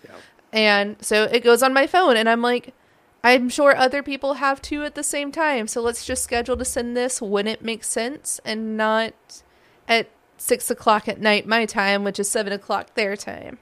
[0.05, 0.11] Yeah.
[0.53, 2.75] And so it goes on my phone and I'm like
[3.23, 5.69] I'm sure other people have too at the same time.
[5.69, 9.43] So let's just schedule to send this when it makes sense and not
[9.87, 13.59] at six o'clock at night my time, which is seven o'clock their time.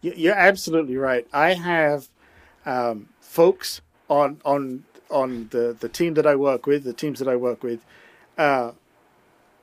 [0.00, 1.26] You're absolutely right.
[1.32, 2.08] I have
[2.64, 7.28] um, folks on on on the the team that I work with, the teams that
[7.28, 7.84] I work with,
[8.36, 8.72] uh,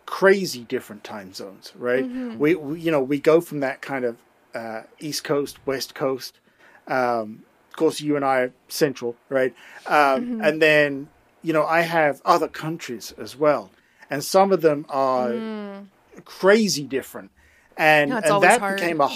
[0.06, 1.74] crazy different time zones.
[1.78, 2.06] Right?
[2.38, 4.18] We, we you know we go from that kind of
[4.54, 6.40] uh, East Coast, West Coast.
[6.88, 9.54] Um, of course, you and I are central, right?
[9.86, 11.10] Um, And then
[11.42, 13.72] you know I have other countries as well,
[14.10, 15.34] and some of them are
[16.24, 17.32] crazy different.
[17.78, 18.80] And, No, and that hard.
[18.80, 19.10] became a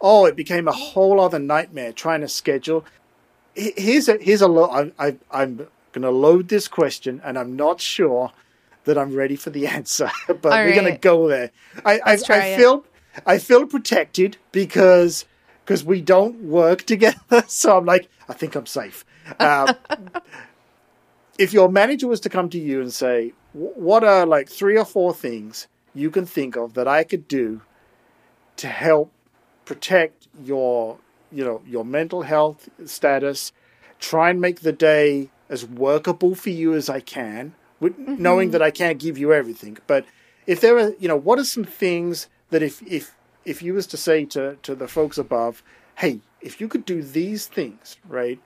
[0.00, 2.84] oh, it became a whole other nightmare trying to schedule.
[3.54, 5.56] He- Here's a here's a lo- I, I, I'm
[5.92, 8.32] going to load this question, and I'm not sure
[8.84, 11.50] that I'm ready for the answer, but All we're going to go there.
[11.84, 12.56] I I, I it.
[12.56, 12.84] feel
[13.26, 15.24] I feel protected because
[15.64, 19.04] because we don't work together, so I'm like I think I'm safe.
[19.40, 19.74] Um,
[21.38, 24.84] if your manager was to come to you and say, "What are like three or
[24.84, 27.60] four things you can think of that I could do
[28.56, 29.12] to help
[29.64, 30.98] protect your,
[31.34, 33.52] you know, your mental health status,
[33.98, 38.62] try and make the day as workable for you as I can, with, knowing that
[38.62, 40.04] I can't give you everything, but
[40.46, 43.86] if there are, you know, what are some things that if if if you was
[43.88, 45.62] to say to to the folks above,
[45.96, 48.38] hey, if you could do these things, right?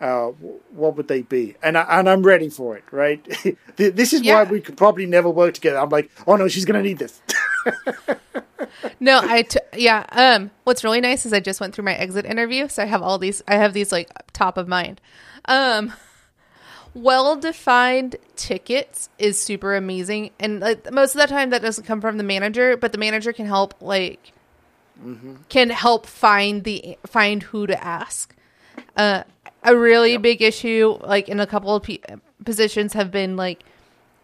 [0.00, 0.26] Uh,
[0.80, 1.54] what would they be?
[1.62, 3.20] And I, and I'm ready for it, right?
[3.76, 4.34] This is Yeah.
[4.34, 5.78] why we could probably never work together.
[5.78, 7.20] I'm like, oh no, she's gonna need this.
[9.00, 10.06] No, I t- yeah.
[10.10, 13.02] Um, what's really nice is I just went through my exit interview, so I have
[13.02, 13.42] all these.
[13.46, 15.00] I have these like top of mind.
[15.46, 15.92] Um,
[16.94, 22.00] well defined tickets is super amazing, and like, most of the time that doesn't come
[22.00, 24.32] from the manager, but the manager can help like
[25.48, 28.34] can help find the find who to ask.
[28.96, 29.24] Uh,
[29.62, 32.02] a really big issue, like in a couple of p-
[32.44, 33.64] positions, have been like,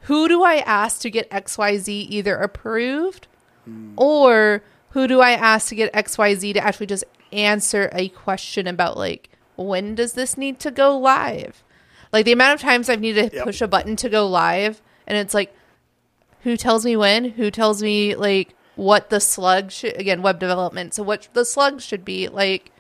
[0.03, 3.27] who do I ask to get X Y Z either approved
[3.71, 3.93] Hmm.
[3.97, 8.97] or who do I ask to get XYZ to actually just answer a question about
[8.97, 11.63] like when does this need to go live?
[12.13, 13.45] Like the amount of times I've needed to Yep.
[13.45, 15.55] push a button to go live and it's like
[16.43, 17.25] who tells me when?
[17.31, 20.95] Who tells me like what the slug should again web development.
[20.95, 22.73] So what the slug should be like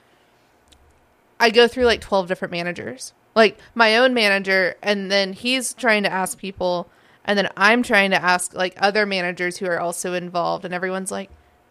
[1.38, 3.12] I go through like 12 different managers.
[3.34, 6.88] Like my own manager and then he's trying to ask people
[7.30, 11.12] and then I'm trying to ask like other managers who are also involved and everyone's
[11.12, 11.30] like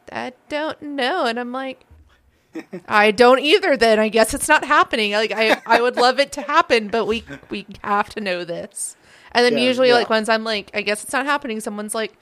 [0.09, 1.85] I don't know and I'm like
[2.87, 5.11] I don't either then I guess it's not happening.
[5.11, 8.95] Like I I would love it to happen but we we have to know this.
[9.33, 9.95] And then Yeah, usually yeah.
[9.95, 12.13] like once I'm like I guess it's not happening someone's like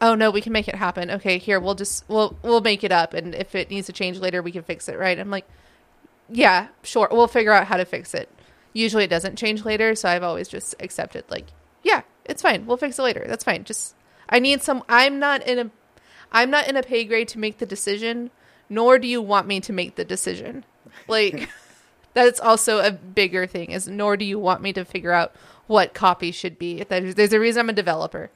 [0.00, 1.10] oh no we can make it happen.
[1.10, 4.18] Okay, here we'll just we'll we'll make it up and if it needs to change
[4.20, 5.18] later we can fix it, right?
[5.20, 5.44] I'm like
[6.30, 7.08] yeah, sure.
[7.10, 8.30] We'll figure out how to fix it.
[8.72, 11.46] Usually it doesn't change later, so I've always just accepted like,
[11.82, 12.66] yeah, it's fine.
[12.66, 13.24] We'll fix it later.
[13.26, 13.64] That's fine.
[13.64, 13.94] Just
[14.28, 15.70] I need some I'm not in a
[16.32, 18.30] I'm not in a pay grade to make the decision,
[18.68, 20.64] nor do you want me to make the decision.
[21.08, 21.48] Like
[22.14, 25.34] that's also a bigger thing is nor do you want me to figure out
[25.66, 26.84] what copy should be.
[26.84, 28.30] There's, there's a reason I'm a developer.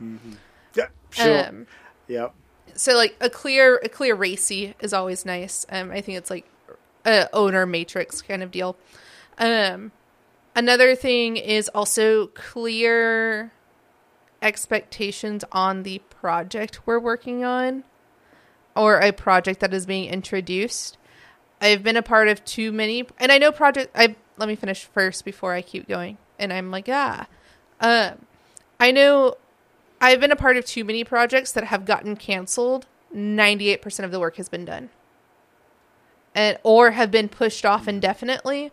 [0.75, 1.47] Yeah, sure.
[1.49, 1.67] Um,
[2.09, 2.29] yeah.
[2.75, 6.45] so like a clear a clear RACI is always nice um i think it's like
[7.05, 8.77] a owner matrix kind of deal
[9.39, 9.93] um
[10.57, 13.53] another thing is also clear
[14.43, 17.85] expectations on the project we're working on
[18.75, 20.97] or a project that is being introduced
[21.61, 24.85] i've been a part of too many and i know project i let me finish
[24.85, 27.27] first before i keep going and i'm like ah
[27.81, 28.25] um
[28.79, 29.37] i know
[30.01, 32.87] I've been a part of too many projects that have gotten canceled.
[33.15, 34.89] 98% of the work has been done.
[36.35, 38.71] and or have been pushed off indefinitely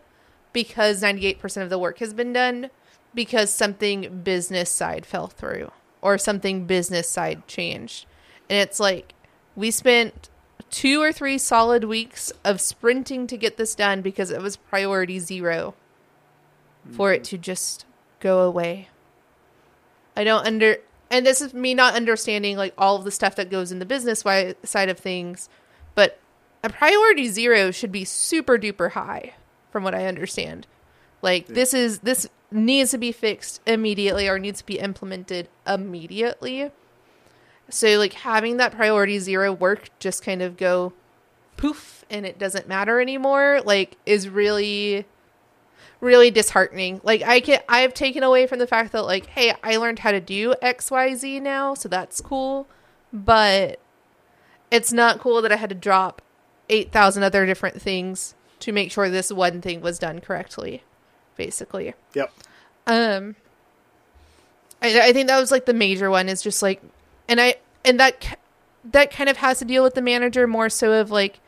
[0.53, 2.69] because 98% of the work has been done
[3.17, 8.06] because something business side fell through or something business side changed.
[8.47, 9.15] And it's like
[9.56, 10.30] we spent
[10.69, 15.17] two or three solid weeks of sprinting to get this done because it was priority
[15.17, 15.73] 0
[16.91, 17.23] for it mm-hmm.
[17.23, 17.86] to just
[18.19, 18.89] go away.
[20.15, 20.77] I don't under
[21.10, 23.86] and this is me not understanding like all of the stuff that goes in the
[23.86, 24.19] business
[24.63, 25.49] side of things,
[25.95, 26.19] but
[26.63, 29.34] a priority 0 should be super duper high
[29.71, 30.67] from what I understand.
[31.23, 36.71] Like this is this needs to be fixed immediately or needs to be implemented immediately.
[37.69, 40.93] So like having that priority 0 work just kind of go
[41.57, 45.05] poof and it doesn't matter anymore like is really
[45.99, 47.01] really disheartening.
[47.03, 50.12] Like I can I've taken away from the fact that like hey, I learned how
[50.12, 52.67] to do XYZ now, so that's cool,
[53.12, 53.79] but
[54.71, 56.21] it's not cool that I had to drop
[56.69, 60.83] 8,000 other different things to make sure this one thing was done correctly
[61.38, 61.93] basically.
[62.13, 62.34] Yep.
[62.86, 63.36] Um
[64.82, 66.82] I I think that was like the major one is just like
[67.30, 68.39] and I and that
[68.84, 71.39] that kind of has to deal with the manager more so of like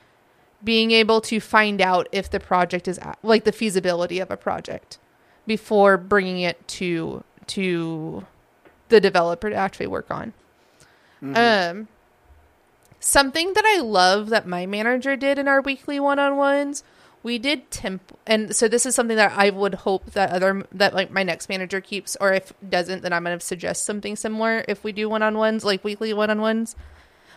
[0.63, 4.37] being able to find out if the project is at, like the feasibility of a
[4.37, 4.97] project
[5.47, 8.25] before bringing it to to
[8.89, 10.33] the developer to actually work on.
[11.21, 11.87] Um
[12.99, 16.83] something that I love that my manager did in our weekly one-on-ones,
[17.21, 20.93] we did temp and so this is something that I would hope that other that
[20.93, 24.63] like my next manager keeps or if doesn't then I'm going to suggest something similar
[24.67, 26.75] if we do one-on-ones like weekly one-on-ones.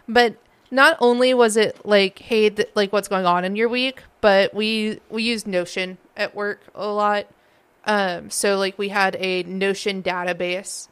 [0.09, 0.37] But
[0.71, 4.55] not only was it like hey th- like what's going on in your week, but
[4.55, 7.27] we we used Notion at work a lot.
[7.85, 10.88] Um so like we had a Notion database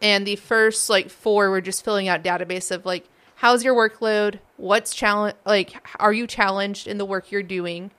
[0.00, 4.38] and the first like four were just filling out database of like how's your workload
[4.56, 7.90] what's challenge like are you challenged in the work you're doing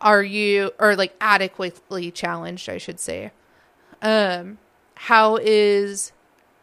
[0.00, 3.30] are you or like adequately challenged i should say.
[4.02, 4.58] Um
[4.94, 6.12] how is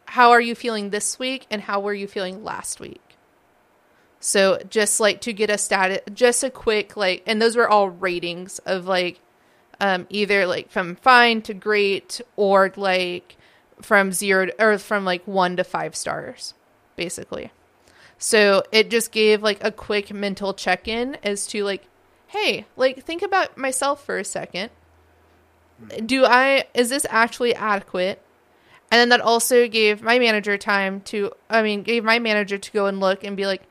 [0.06, 3.02] how are you feeling this week and how were you feeling last week?
[4.20, 7.90] So just like to get a status just a quick like and those were all
[7.90, 9.20] ratings of like
[9.80, 13.36] um either like from fine to great or like
[13.82, 16.54] from zero to, or from like one to five stars
[16.96, 17.52] basically.
[18.18, 21.86] So it just gave like a quick mental check in as to like,
[22.36, 24.70] hey, like think about myself for a second.
[26.04, 28.22] Do I is this actually adequate?
[28.90, 32.72] And then that also gave my manager time to I mean, gave my manager to
[32.72, 33.62] go and look and be like,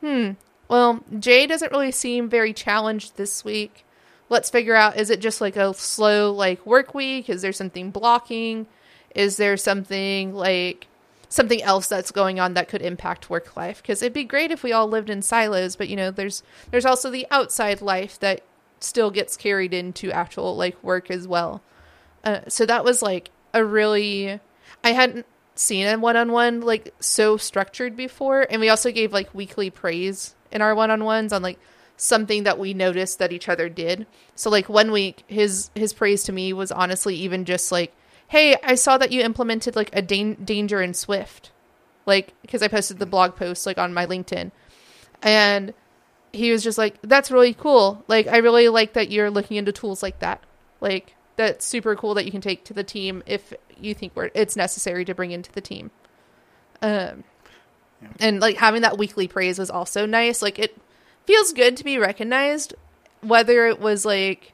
[0.00, 0.32] hmm,
[0.68, 3.84] well, Jay doesn't really seem very challenged this week.
[4.28, 7.28] Let's figure out is it just like a slow like work week?
[7.28, 8.66] Is there something blocking?
[9.14, 10.86] Is there something like
[11.30, 13.80] something else that's going on that could impact work life.
[13.80, 16.84] Because it'd be great if we all lived in silos but you know there's there's
[16.84, 18.42] also the outside life that
[18.80, 21.62] still gets carried into actual like work as well.
[22.22, 24.38] Uh, so that was like a really
[24.84, 29.70] i hadn't seen a one-on-one like so structured before and we also gave like weekly
[29.70, 31.58] praise in our one-on-ones on like
[32.00, 34.06] something that we noticed that each other did.
[34.34, 37.94] So like one week his his praise to me was honestly even just like
[38.30, 41.50] hey, I saw that you implemented like a dan- danger in Swift,
[42.06, 44.52] like because I posted the blog post like on my LinkedIn,
[45.20, 45.74] and
[46.32, 48.04] he was just like, that's really cool.
[48.06, 50.44] Like I really like that you're looking into tools like that.
[50.80, 54.30] Like that's super cool that you can take to the team if you think we're,
[54.32, 55.90] it's necessary to bring into the team.
[56.82, 57.24] Um,
[58.20, 60.40] and like having that weekly praise was also nice.
[60.40, 60.76] Like it
[61.26, 62.74] feels good to be recognized,
[63.22, 64.52] whether it was like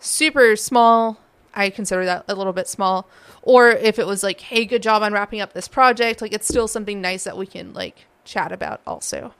[0.00, 1.20] super small
[1.56, 3.08] I consider that a little bit small.
[3.42, 6.46] Or if it was like, hey, good job on wrapping up this project, like it's
[6.46, 9.34] still something nice that we can like chat about also.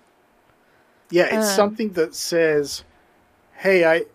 [1.11, 2.83] Yeah, it's Um, something that says,
[3.59, 4.07] "Hey, I,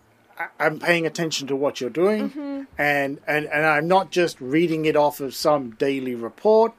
[0.60, 2.64] I'm paying attention to what you're doing, Mm-hmm.
[2.78, 6.74] and and and I'm not just reading it off of some daily report.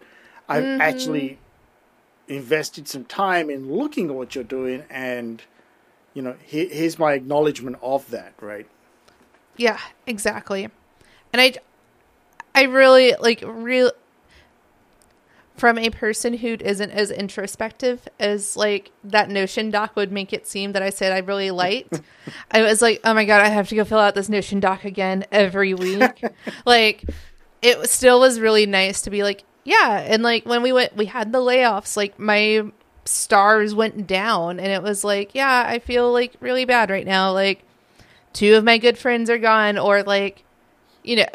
[0.48, 0.80] I've Mm-hmm.
[0.82, 1.38] actually
[2.28, 5.42] invested some time in looking at what you're doing, and
[6.14, 8.34] you know, here, here's my acknowledgement of that.
[8.40, 8.66] Right?
[9.56, 10.68] Yeah, exactly.
[11.32, 11.54] And I
[12.54, 13.92] I really like real
[15.56, 20.46] from a person who isn't as introspective as like that notion doc would make it
[20.46, 22.00] seem that I said I really liked.
[22.50, 24.84] I was like, "Oh my god, I have to go fill out this notion doc
[24.84, 26.22] again every week."
[26.66, 27.04] like
[27.62, 31.06] it still was really nice to be like, yeah, and like when we went we
[31.06, 32.64] had the layoffs, like my
[33.04, 37.32] stars went down and it was like, yeah, I feel like really bad right now.
[37.32, 37.62] Like
[38.32, 40.44] two of my good friends are gone or like
[41.02, 41.26] you know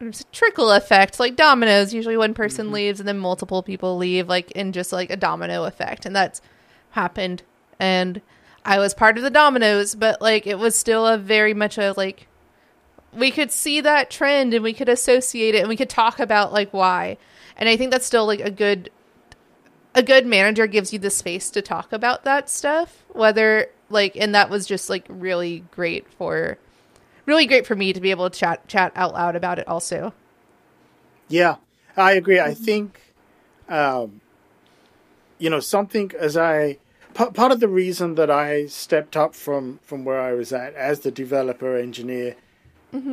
[0.00, 1.20] it's a trickle effect.
[1.20, 2.74] Like dominoes usually one person mm-hmm.
[2.74, 6.06] leaves and then multiple people leave like in just like a domino effect.
[6.06, 6.40] And that's
[6.90, 7.42] happened.
[7.78, 8.22] And
[8.64, 11.92] I was part of the dominoes, but like it was still a very much a
[11.96, 12.26] like
[13.12, 16.52] we could see that trend and we could associate it and we could talk about
[16.52, 17.18] like why.
[17.56, 18.90] And I think that's still like a good
[19.94, 24.32] a good manager gives you the space to talk about that stuff whether like and
[24.32, 26.58] that was just like really great for
[27.30, 30.12] really great for me to be able to chat chat out loud about it also.
[31.28, 31.56] Yeah,
[31.96, 32.40] I agree.
[32.40, 33.00] I think,
[33.68, 34.20] um,
[35.38, 36.78] you know, something as I
[37.14, 40.74] p- part of the reason that I stepped up from from where I was at
[40.74, 42.34] as the developer engineer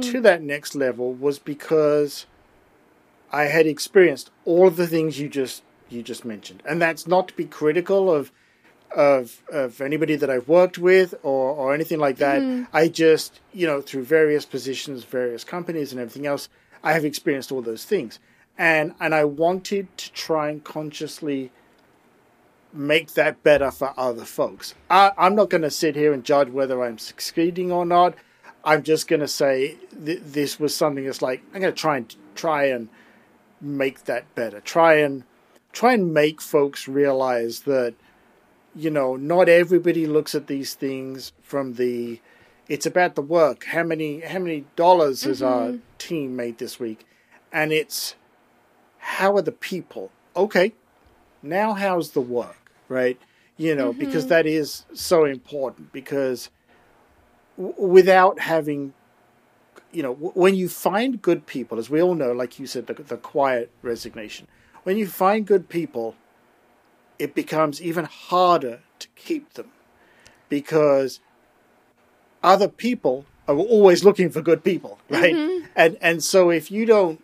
[0.02, 2.26] to that next level was because
[3.32, 7.28] I had experienced all of the things you just you just mentioned, and that's not
[7.28, 8.32] to be critical of
[8.96, 12.42] of of anybody that I've worked with or or anything like that.
[12.42, 12.68] Mm.
[12.74, 16.50] I just you know through various positions, various companies, and everything else,
[16.84, 18.20] I have experienced all those things,
[18.58, 21.52] and and I wanted to try and consciously
[22.74, 24.76] make that better for other folks.
[24.90, 28.16] I, I'm not going to sit here and judge whether I'm succeeding or not.
[28.64, 31.98] I'm just going to say th- this was something that's like I'm going to try
[31.98, 32.90] and try and
[33.62, 34.60] make that better.
[34.60, 35.24] Try and
[35.72, 37.96] try and make folks realize that
[38.78, 42.22] you know not everybody looks at these things from the
[42.70, 43.66] it's about the work.
[43.66, 45.78] How many how many dollars has our mm-hmm.
[45.98, 47.06] team made this week?
[47.52, 48.16] And it's
[49.00, 50.12] how are the people?
[50.36, 50.74] Okay,
[51.42, 53.20] now how's the work, right?
[53.58, 54.30] You know, because mm-hmm.
[54.30, 56.50] that is so important because
[57.58, 58.94] w- without having
[59.92, 62.88] you know, w- when you find good people, as we all know, like you said,
[62.88, 64.48] the, the quiet resignation,
[64.84, 66.16] when you find good people,
[67.20, 69.72] it becomes even harder to keep them
[70.50, 71.20] because
[72.44, 75.36] other people are always looking for good people, right?
[75.76, 77.22] And and so if you don't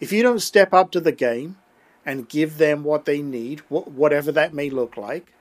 [0.00, 1.56] if you don't step up to the game
[2.04, 5.32] and give them what they need, wh- whatever that may look like,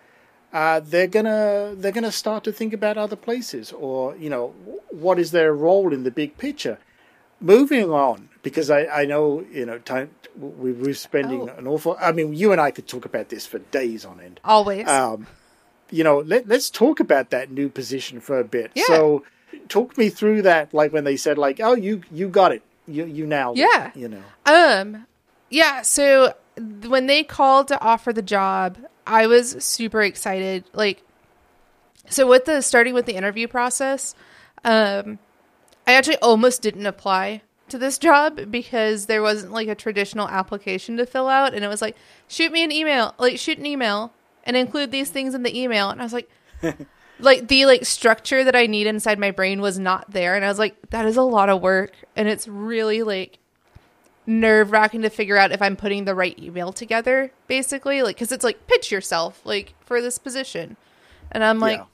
[0.54, 4.50] uh, they're gonna they're gonna start to think about other places or you know
[4.90, 6.78] what is their role in the big picture.
[7.42, 11.54] Moving on, because I, I know you know time we we're spending Oh.
[11.58, 11.98] an awful.
[12.00, 14.40] I mean, you and I could talk about this for days on end.
[14.44, 15.28] always Um,
[15.92, 18.72] you know, let let's talk about that new position for a bit.
[18.76, 18.84] Yeah.
[18.88, 19.24] So,
[19.70, 20.74] talk me through that.
[20.74, 23.54] Like when they said, like, "Oh, you you got it, you you now.
[23.56, 23.92] Yeah.
[23.96, 25.06] You know, Um,
[25.50, 25.82] yeah.
[25.84, 26.34] So
[26.88, 30.64] when they called to offer the job, I was super excited.
[30.74, 31.02] Like,
[32.10, 34.16] so with the starting with the interview process,
[34.64, 35.20] um,
[35.88, 40.98] I actually almost didn't apply to this job because there wasn't like a traditional application
[40.98, 41.96] to fill out, and it was like,
[42.28, 44.14] shoot me an email, like shoot an email
[44.44, 46.30] and include these things in the email, and I was like.
[47.20, 50.50] like the like structure that I need inside my brain was not there and I
[50.50, 53.40] was like that is a lot of work and it's really like
[54.28, 58.02] nerve wracking to figure out if I'm putting the right email together, basically.
[58.02, 60.78] Like, because it's like, pitch yourself, like, for this position.
[61.32, 61.86] And I'm like, Yeah.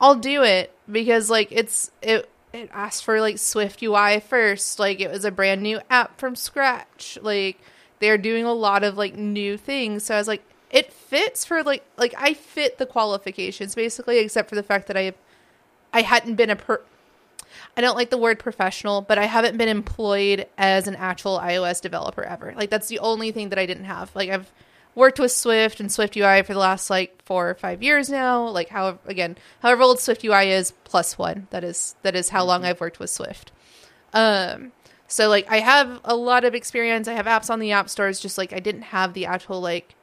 [0.00, 4.78] I'll do it because, like, it's, it, it asked for like Swift UI first.
[4.78, 7.18] Like, it was a brand new app from scratch.
[7.20, 7.60] Like,
[7.98, 10.04] they're doing a lot of like new things.
[10.04, 14.48] So I was like, it fits for like, like, I fit the qualifications basically, except
[14.48, 15.12] for the fact that I,
[15.92, 16.80] I hadn't been a per,
[17.76, 21.80] I don't like the word professional, but I haven't been employed as an actual iOS
[21.80, 22.54] developer ever.
[22.56, 24.14] Like that's the only thing that I didn't have.
[24.14, 24.50] Like I've
[24.96, 28.48] worked with Swift and Swift UI for the last like four or five years now.
[28.48, 31.46] Like however again, however old Swift UI is plus one.
[31.50, 33.52] That is that is how long I've worked with Swift.
[34.12, 34.72] Um
[35.06, 37.06] so like I have a lot of experience.
[37.06, 39.94] I have apps on the app stores, just like I didn't have the actual like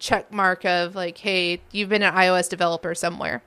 [0.00, 3.42] check mark of like, hey, you've been an iOS developer somewhere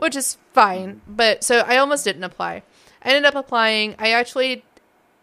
[0.00, 1.02] which is fine.
[1.06, 2.62] But so I almost didn't apply.
[3.02, 3.94] I ended up applying.
[3.98, 4.64] I actually,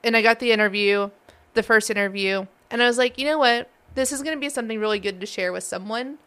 [0.03, 1.09] and I got the interview,
[1.55, 3.69] the first interview, and I was like, you know what?
[3.97, 6.19] This is going to be something really good to share with someone.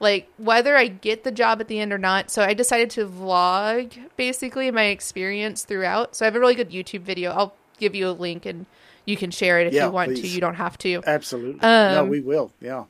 [0.00, 2.30] Like, whether I get the job at the end or not.
[2.30, 6.14] So I decided to vlog basically my experience throughout.
[6.14, 7.32] So I have a really good YouTube video.
[7.32, 8.66] I'll give you a link and
[9.04, 10.26] you can share it if Yeah, you want to.
[10.26, 11.02] You don't have to.
[11.04, 11.58] absolutely.
[11.60, 12.52] no, Um, we will.
[12.60, 12.84] Yeah.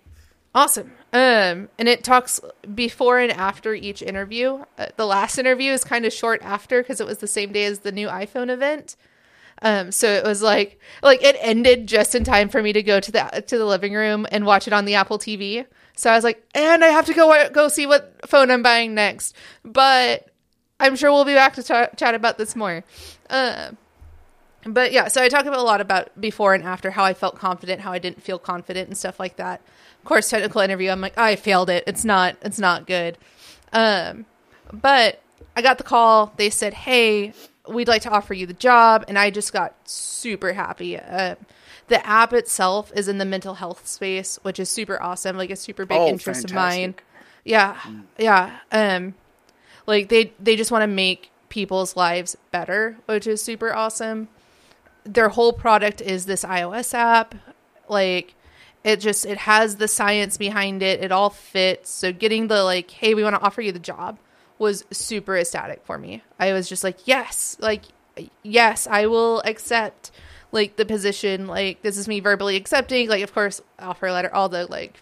[0.54, 0.92] Awesome.
[1.14, 2.40] Um, and it talks
[2.74, 4.64] before and after each interview.
[4.76, 7.64] Uh, the last interview is kind of short after because it was the same day
[7.64, 8.96] as the new iPhone event.
[9.62, 13.00] Um, so it was like like it ended just in time for me to go
[13.00, 15.66] to the to the living room and watch it on the Apple TV.
[15.96, 18.94] So I was like, and I have to go go see what phone I'm buying
[18.94, 19.34] next.
[19.64, 20.28] But
[20.78, 22.84] I'm sure we'll be back to ta- chat about this more.
[23.28, 23.72] Uh,
[24.64, 27.36] but yeah, so I talk about a lot about before and after how I felt
[27.36, 29.60] confident, how I didn't feel confident, and stuff like that.
[29.98, 31.84] Of course, technical interview, I'm like, I failed it.
[31.86, 33.18] It's not, it's not good.
[33.72, 34.26] Um,
[34.72, 35.20] but
[35.56, 36.32] I got the call.
[36.36, 37.32] They said, "Hey,
[37.68, 40.98] we'd like to offer you the job," and I just got super happy.
[40.98, 41.36] Uh,
[41.88, 45.36] the app itself is in the mental health space, which is super awesome.
[45.36, 46.94] Like a super big Oh, interest of mine.
[46.94, 47.04] fantastic.
[47.44, 47.76] Yeah.
[48.18, 48.58] Yeah.
[48.72, 49.14] Um
[49.86, 54.28] like they they just want to make people's lives better, which is super awesome.
[55.04, 57.34] Their whole product is this iOS app.
[57.88, 58.34] Like
[58.84, 61.02] it just it has the science behind it.
[61.02, 61.88] It all fits.
[61.88, 64.18] So getting the like, hey, we want to offer you the job
[64.58, 66.22] was super ecstatic for me.
[66.38, 67.82] I was just like, yes, like
[68.42, 70.10] yes, I will accept
[70.52, 71.46] like the position.
[71.46, 73.08] Like this is me verbally accepting.
[73.08, 75.00] Like of course, offer letter, all the like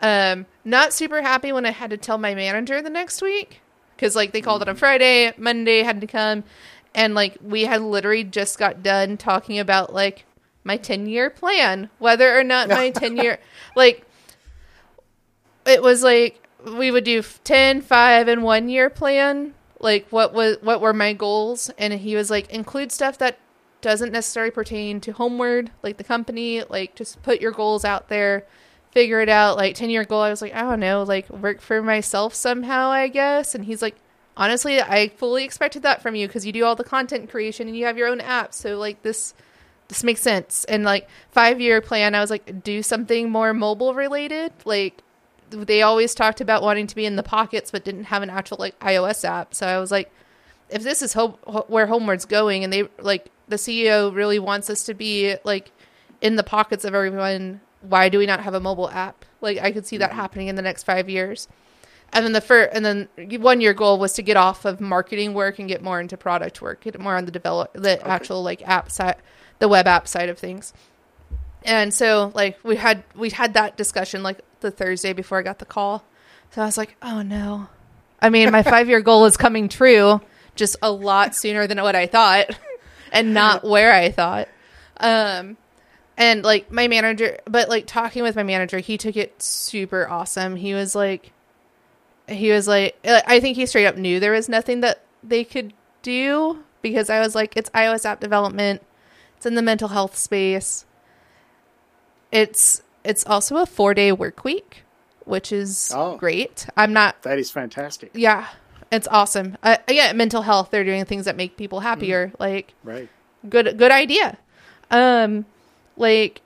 [0.00, 3.60] um, not super happy when I had to tell my manager the next week
[3.96, 6.44] because like they called it on Friday, Monday had to come,
[6.94, 10.24] and like we had literally just got done talking about like
[10.64, 13.38] my ten year plan, whether or not my ten year
[13.76, 14.04] like
[15.64, 19.54] it was like we would do 10, 5, and one year plan.
[19.80, 23.38] Like what was what were my goals, and he was like include stuff that
[23.80, 26.62] doesn't necessarily pertain to Homeward, like the company.
[26.62, 28.46] Like just put your goals out there
[28.92, 29.56] figure it out.
[29.56, 32.90] Like 10 year goal, I was like, I don't know, like work for myself somehow,
[32.90, 33.54] I guess.
[33.54, 33.96] And he's like,
[34.36, 37.76] honestly, I fully expected that from you because you do all the content creation and
[37.76, 38.54] you have your own app.
[38.54, 39.34] So like this,
[39.88, 40.64] this makes sense.
[40.64, 44.52] And like five year plan, I was like, do something more mobile related.
[44.64, 45.02] Like
[45.52, 48.56] they always talked about wanting to be in the pockets, but didn't have an actual
[48.58, 49.54] like iOS app.
[49.54, 50.10] So I was like,
[50.68, 51.38] if this is ho-
[51.68, 55.70] where Homeward's going, and they like the CEO really wants us to be like
[56.20, 59.24] in the pockets of everyone why do we not have a mobile app?
[59.40, 60.18] Like I could see that mm-hmm.
[60.18, 61.48] happening in the next five years.
[62.14, 63.08] And then the first, and then
[63.40, 66.60] one year goal was to get off of marketing work and get more into product
[66.60, 68.08] work, get more on the develop the okay.
[68.08, 69.16] actual like app side,
[69.60, 70.74] the web app side of things.
[71.64, 75.58] And so like we had we had that discussion like the Thursday before I got
[75.58, 76.04] the call.
[76.50, 77.68] So I was like, oh no.
[78.20, 80.20] I mean, my five year goal is coming true,
[80.54, 82.56] just a lot sooner than what I thought,
[83.12, 84.48] and not where I thought.
[84.98, 85.56] Um,
[86.16, 90.56] and like my manager but like talking with my manager he took it super awesome
[90.56, 91.32] he was like
[92.28, 95.72] he was like i think he straight up knew there was nothing that they could
[96.02, 98.82] do because i was like it's ios app development
[99.36, 100.84] it's in the mental health space
[102.30, 104.84] it's it's also a four day work week
[105.24, 108.48] which is oh, great i'm not that is fantastic yeah
[108.90, 112.40] it's awesome uh, yeah mental health they're doing things that make people happier mm.
[112.40, 113.08] like right
[113.48, 114.36] good good idea
[114.90, 115.46] um
[115.96, 116.40] like,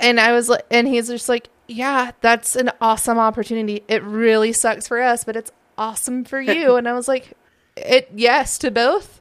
[0.00, 3.84] and I was like, and he's just like, yeah, that's an awesome opportunity.
[3.88, 6.76] It really sucks for us, but it's awesome for you.
[6.76, 7.32] and I was like,
[7.76, 9.20] it, yes to both.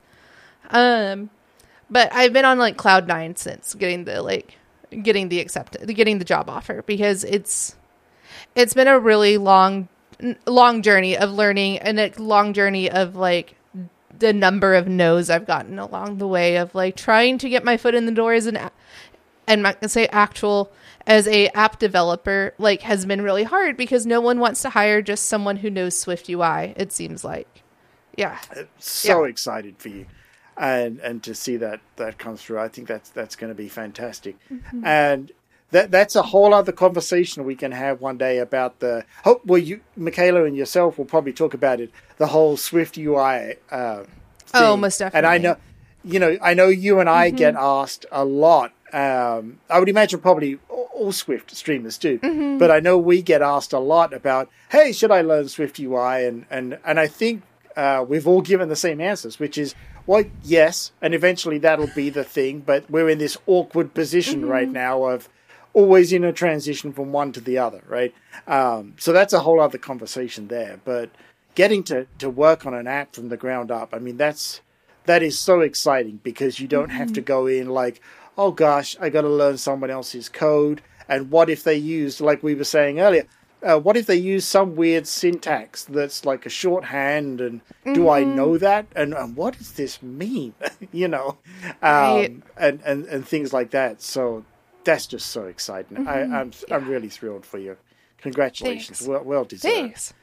[0.69, 1.29] Um,
[1.89, 4.57] but I've been on like cloud nine since getting the, like,
[5.03, 7.75] getting the accept, getting the job offer because it's,
[8.55, 9.87] it's been a really long,
[10.45, 13.55] long journey of learning and a long journey of like
[14.19, 17.77] the number of no's I've gotten along the way of like trying to get my
[17.77, 18.57] foot in the door as an
[19.47, 20.71] and gonna say actual
[21.07, 25.01] as a app developer like has been really hard because no one wants to hire
[25.01, 26.73] just someone who knows Swift UI.
[26.77, 27.63] It seems like,
[28.15, 28.37] yeah.
[28.55, 29.29] Uh, so yeah.
[29.29, 30.05] excited for you,
[30.57, 32.59] and and to see that that comes through.
[32.59, 34.85] I think that's that's going to be fantastic, mm-hmm.
[34.85, 35.31] and
[35.71, 39.05] that that's a whole other conversation we can have one day about the.
[39.25, 41.91] Oh, well, you, Mikaela, and yourself will probably talk about it.
[42.17, 43.55] The whole Swift UI.
[43.71, 44.03] Uh,
[44.53, 45.17] oh, most definitely.
[45.17, 45.57] And I know,
[46.03, 47.37] you know, I know you and I mm-hmm.
[47.37, 48.73] get asked a lot.
[48.93, 52.57] Um, I would imagine probably all Swift streamers do, mm-hmm.
[52.57, 56.25] but I know we get asked a lot about, hey, should I learn Swift UI?
[56.25, 57.43] And and and I think
[57.77, 59.73] uh, we've all given the same answers, which is
[60.05, 62.59] well, yes, and eventually that'll be the thing.
[62.59, 64.49] But we're in this awkward position mm-hmm.
[64.49, 65.29] right now of
[65.73, 68.13] always in a transition from one to the other, right?
[68.47, 70.79] Um, so that's a whole other conversation there.
[70.83, 71.09] But
[71.55, 74.61] getting to, to work on an app from the ground up, I mean, that's
[75.05, 76.97] that is so exciting because you don't mm-hmm.
[76.97, 77.27] have to mm-hmm.
[77.27, 78.01] go in like,
[78.37, 80.81] oh gosh, I got to learn someone else's code.
[81.07, 83.25] And what if they use, like we were saying earlier,
[83.63, 87.93] uh, what if they use some weird syntax that's like a shorthand and mm-hmm.
[87.93, 88.35] do I mm-hmm.
[88.35, 90.53] know that and, and what does this mean
[90.91, 91.37] you know
[91.81, 92.35] um, right.
[92.57, 94.45] and, and and things like that so
[94.83, 95.97] that's just so exciting.
[95.97, 96.07] Mm-hmm.
[96.07, 96.75] I, am I'm, yeah.
[96.75, 97.77] I'm really thrilled for you.
[98.19, 98.99] Congratulations.
[98.99, 99.07] Thanks.
[99.07, 99.73] Well, well deserved.
[99.73, 100.13] Thanks.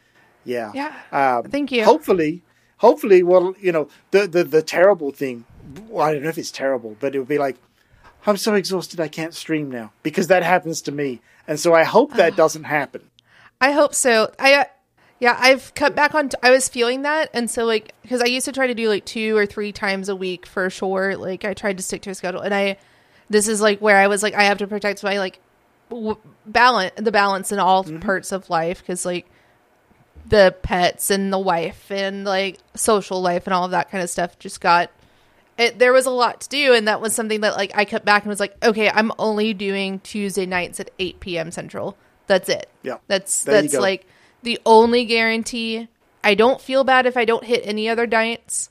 [0.44, 0.72] Yeah.
[0.74, 0.94] Yeah.
[1.12, 1.84] Um, Thank you.
[1.84, 2.42] Hopefully,
[2.78, 5.44] hopefully, well, you know, the the the terrible thing.
[5.88, 7.56] Well, I don't know if it's terrible, but it would be like,
[8.26, 11.84] I'm so exhausted I can't stream now because that happens to me, and so I
[11.84, 13.07] hope that doesn't happen.
[13.60, 14.32] I hope so.
[14.38, 14.54] I.
[14.54, 14.64] Uh,
[15.20, 16.28] yeah, I've cut back on.
[16.28, 18.88] T- I was feeling that, and so like because I used to try to do
[18.88, 21.16] like two or three times a week for sure.
[21.16, 22.76] Like I tried to stick to a schedule, and I
[23.28, 25.40] this is like where I was like, I have to protect my like
[25.90, 27.98] w- balance, the balance in all mm-hmm.
[27.98, 29.26] parts of life because like
[30.28, 34.10] the pets and the wife and like social life and all of that kind of
[34.10, 34.90] stuff just got
[35.56, 38.04] it, there was a lot to do and that was something that like i cut
[38.04, 41.96] back and was like okay i'm only doing tuesday nights at 8 p.m central
[42.28, 44.06] that's it yeah that's there that's like
[44.42, 45.88] the only guarantee.
[46.22, 48.70] I don't feel bad if I don't hit any other nights.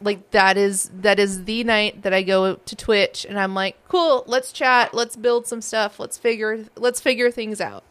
[0.00, 3.76] Like that is that is the night that I go to Twitch and I'm like,
[3.88, 7.84] cool, let's chat, let's build some stuff, let's figure let's figure things out.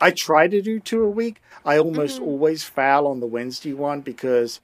[0.00, 1.40] I try to do two a week.
[1.64, 2.24] I almost mm-hmm.
[2.24, 4.60] always foul on the Wednesday one because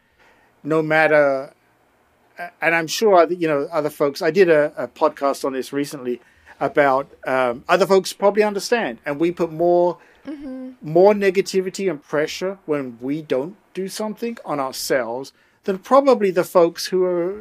[0.62, 1.54] no matter,
[2.60, 4.20] and I'm sure you know other folks.
[4.20, 6.20] I did a, a podcast on this recently
[6.60, 10.72] about um, other folks probably understand, and we put more mm-hmm.
[10.82, 15.32] more negativity and pressure when we don't do something on ourselves
[15.64, 17.40] than probably the folks who are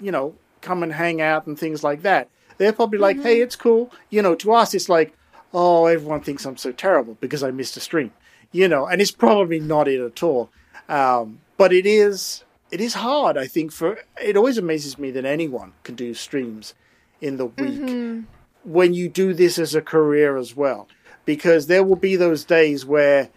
[0.00, 2.28] you know come and hang out and things like that.
[2.56, 3.26] They're probably like, mm-hmm.
[3.26, 3.92] hey, it's cool.
[4.10, 5.14] You know, to us, it's like,
[5.52, 8.12] oh, everyone thinks I'm so terrible because I missed a stream,
[8.52, 10.50] you know, and it's probably not it at all.
[10.88, 13.36] Um, but it is, it is hard.
[13.36, 16.74] I think for it always amazes me that anyone can do streams
[17.20, 18.20] in the week mm-hmm.
[18.64, 20.88] When you do this as a career as well,
[21.24, 23.30] because there will be those days where,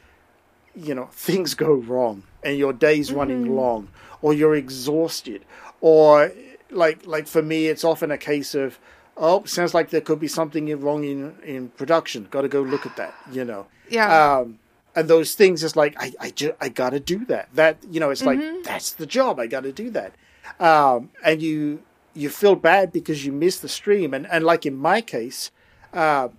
[0.76, 3.20] you know, things go wrong and your day's mm-hmm.
[3.20, 3.90] running long,
[4.22, 5.46] or you're exhausted,
[5.82, 6.32] or
[6.70, 8.80] like like for me, it's often a case of
[9.18, 12.28] oh, sounds like there could be something wrong in in production.
[12.30, 13.14] Got to go look at that.
[13.32, 13.68] You know.
[13.90, 14.38] Yeah.
[14.38, 14.60] Um,
[14.96, 17.50] and those things is like I I, ju- I got to do that.
[17.54, 18.56] That you know, it's mm-hmm.
[18.56, 19.40] like that's the job.
[19.40, 20.14] I got to do that.
[20.60, 21.82] Um, and you
[22.16, 24.14] you feel bad because you miss the stream.
[24.14, 25.52] And and like in my case,
[25.94, 26.30] uh,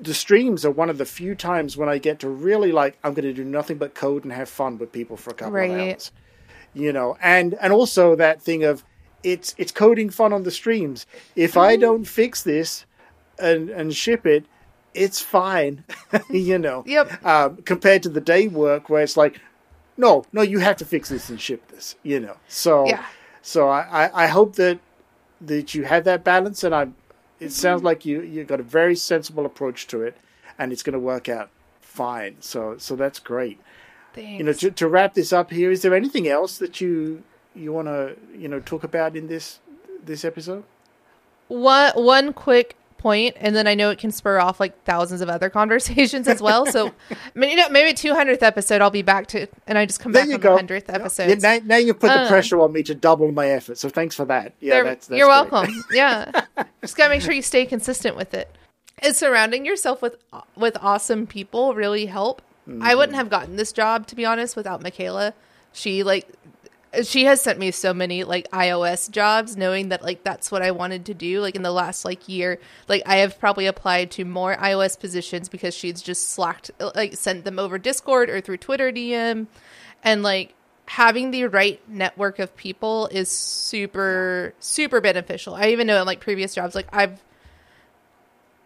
[0.00, 3.14] the streams are one of the few times when I get to really like I'm
[3.14, 5.70] going to do nothing but code and have fun with people for a couple right.
[5.70, 6.12] of hours.
[6.72, 8.84] You know, and and also that thing of
[9.22, 11.06] it's it's coding fun on the streams.
[11.36, 11.82] If I mm-hmm.
[11.82, 12.86] don't fix this
[13.38, 14.46] and and ship it,
[14.94, 15.84] it's fine,
[16.30, 16.84] you know.
[16.86, 17.24] Yep.
[17.24, 19.40] Um, compared to the day work where it's like,
[19.96, 22.36] no, no, you have to fix this and ship this, you know.
[22.48, 23.04] So, yeah.
[23.42, 24.78] So I, I hope that
[25.40, 26.82] that you have that balance, and I.
[26.82, 27.48] It mm-hmm.
[27.48, 30.16] sounds like you you got a very sensible approach to it,
[30.58, 32.36] and it's going to work out fine.
[32.40, 33.58] So so that's great.
[34.12, 34.38] Thanks.
[34.38, 37.22] You know, to, to wrap this up here, is there anything else that you
[37.54, 39.60] you want to you know talk about in this
[40.04, 40.64] this episode?
[41.48, 45.28] One one quick point, and then I know it can spur off like thousands of
[45.28, 46.66] other conversations as well.
[46.66, 46.92] So,
[47.34, 50.26] maybe you know, maybe 200th episode, I'll be back to, and I just come there
[50.26, 50.56] back on go.
[50.56, 51.28] the 100th episode.
[51.28, 53.78] Yeah, now, now, you put the um, pressure on me to double my effort.
[53.78, 54.52] So thanks for that.
[54.60, 55.50] Yeah, that's, that's you're great.
[55.50, 55.84] welcome.
[55.92, 56.30] yeah,
[56.82, 58.54] just gotta make sure you stay consistent with it.
[59.02, 60.16] Is surrounding yourself with
[60.56, 62.42] with awesome people really help?
[62.68, 62.82] Mm-hmm.
[62.82, 65.32] I wouldn't have gotten this job to be honest without Mikaela.
[65.72, 66.28] She like
[67.04, 70.72] she has sent me so many like iOS jobs knowing that like that's what I
[70.72, 74.24] wanted to do like in the last like year like I have probably applied to
[74.24, 78.90] more iOS positions because she's just slacked like sent them over Discord or through Twitter
[78.90, 79.46] DM
[80.02, 80.54] and like
[80.86, 85.54] having the right network of people is super super beneficial.
[85.54, 87.22] I even know in like previous jobs like I've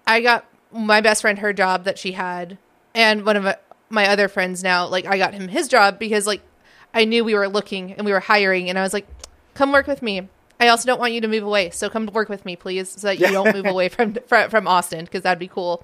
[0.07, 2.57] I got my best friend her job that she had
[2.95, 3.57] and one of my,
[3.91, 6.41] my other friends now like I got him his job because like
[6.95, 9.07] I knew we were looking and we were hiring, and I was like,
[9.55, 10.29] "Come work with me."
[10.61, 13.09] I also don't want you to move away, so come work with me, please, so
[13.09, 15.83] that you don't move away from from, from Austin because that'd be cool.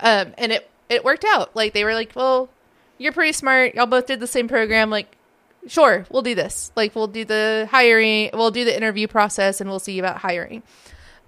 [0.00, 1.54] Um, and it it worked out.
[1.54, 2.48] Like they were like, "Well,
[2.98, 3.74] you're pretty smart.
[3.74, 4.90] Y'all both did the same program.
[4.90, 5.16] Like,
[5.66, 6.72] sure, we'll do this.
[6.74, 10.62] Like, we'll do the hiring, we'll do the interview process, and we'll see about hiring."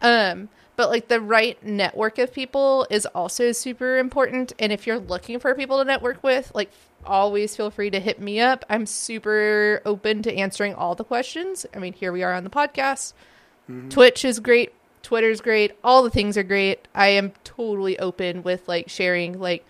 [0.02, 0.48] Um,
[0.80, 4.54] but like the right network of people is also super important.
[4.58, 6.70] And if you're looking for people to network with, like
[7.04, 8.64] always feel free to hit me up.
[8.68, 11.66] I'm super open to answering all the questions.
[11.74, 13.12] I mean, here we are on the podcast.
[13.70, 13.88] Mm-hmm.
[13.88, 14.72] Twitch is great.
[15.02, 15.72] Twitter's great.
[15.82, 16.86] All the things are great.
[16.94, 19.64] I am totally open with like sharing, like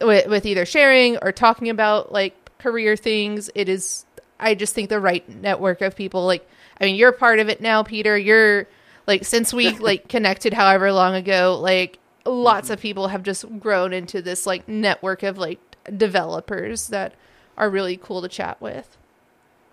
[0.00, 3.50] with, with either sharing or talking about like career things.
[3.54, 4.04] It is,
[4.40, 6.26] I just think the right network of people.
[6.26, 6.48] Like,
[6.80, 8.16] I mean, you're part of it now, Peter.
[8.18, 8.66] You're
[9.06, 12.74] like, since we like connected however long ago, like lots mm-hmm.
[12.74, 15.60] of people have just grown into this like network of like
[15.96, 17.14] developers that
[17.56, 18.96] are really cool to chat with.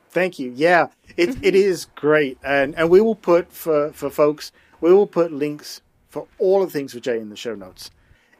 [0.09, 0.51] Thank you.
[0.55, 0.87] Yeah,
[1.17, 4.51] it it is great, and and we will put for for folks,
[4.81, 7.91] we will put links for all of the things for Jay in the show notes.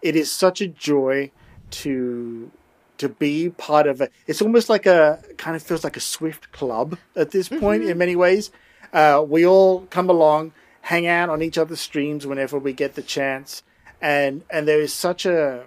[0.01, 1.31] It is such a joy
[1.71, 2.51] to
[2.97, 4.11] to be part of it.
[4.27, 7.91] It's almost like a kind of feels like a Swift club at this point mm-hmm.
[7.91, 8.51] in many ways.
[8.91, 13.03] Uh, we all come along, hang out on each other's streams whenever we get the
[13.03, 13.61] chance,
[14.01, 15.65] and and there is such a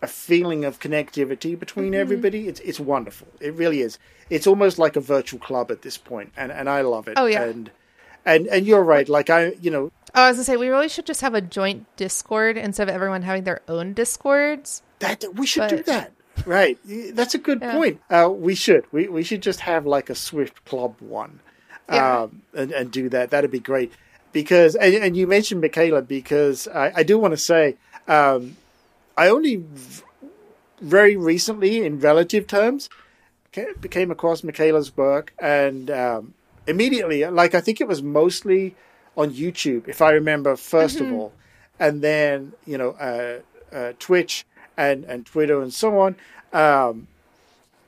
[0.00, 2.00] a feeling of connectivity between mm-hmm.
[2.00, 2.48] everybody.
[2.48, 3.28] It's it's wonderful.
[3.40, 3.98] It really is.
[4.30, 7.14] It's almost like a virtual club at this point, and and I love it.
[7.16, 7.44] Oh yeah.
[7.44, 7.70] And
[8.24, 9.08] and and you're right.
[9.08, 9.90] Like I, you know.
[10.14, 12.94] Oh, I was gonna say we really should just have a joint Discord instead of
[12.94, 14.82] everyone having their own Discords.
[15.00, 15.70] That we should but...
[15.70, 16.12] do that.
[16.46, 16.78] Right.
[17.14, 17.72] That's a good yeah.
[17.72, 18.00] point.
[18.10, 18.84] Uh, we should.
[18.92, 21.40] We we should just have like a Swift Club one,
[21.88, 22.22] yeah.
[22.22, 23.30] um, and and do that.
[23.30, 23.92] That'd be great.
[24.30, 27.76] Because and, and you mentioned Mikaela because I, I do want to say
[28.06, 28.56] um,
[29.18, 29.64] I only
[30.80, 32.88] very recently, in relative terms,
[33.90, 36.34] came across Mikaela's work and um,
[36.66, 38.76] immediately, like I think it was mostly
[39.16, 41.32] on YouTube, if I remember, 1st of all,
[41.80, 43.40] and then you know uh,
[43.74, 44.46] uh, Twitch
[44.76, 46.14] and and Twitter and so on.
[46.52, 47.08] Um,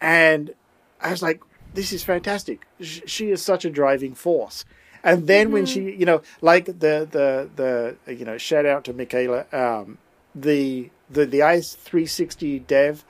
[0.00, 0.54] and
[1.00, 1.40] I was like,
[1.74, 2.66] this is fantastic.
[2.80, 4.64] Sh- She is such a driving force.
[5.04, 8.92] And then when she, you know, like the the the you know, shout out to
[8.92, 9.98] Mikaela, um,
[10.34, 13.04] the the the ice 360 dev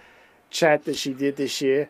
[0.51, 1.89] chat that she did this year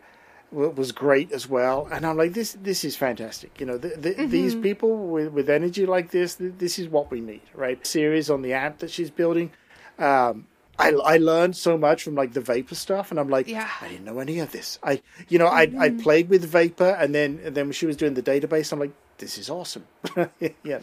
[0.51, 1.87] was great as well.
[1.91, 3.57] And I'm like, this this is fantastic.
[3.59, 7.21] You know, the, the, these people with with energy like this, this is what we
[7.21, 7.85] need, right?
[7.87, 9.51] Series on the app that she's building.
[9.97, 10.47] Um,
[10.79, 13.69] I, I learned so much from like the vapor stuff and i'm like Yeah.
[13.81, 17.13] i didn't know any of this i you know i i played with vapor and
[17.13, 19.85] then and then when she was doing the database i'm like this is awesome
[20.39, 20.79] you know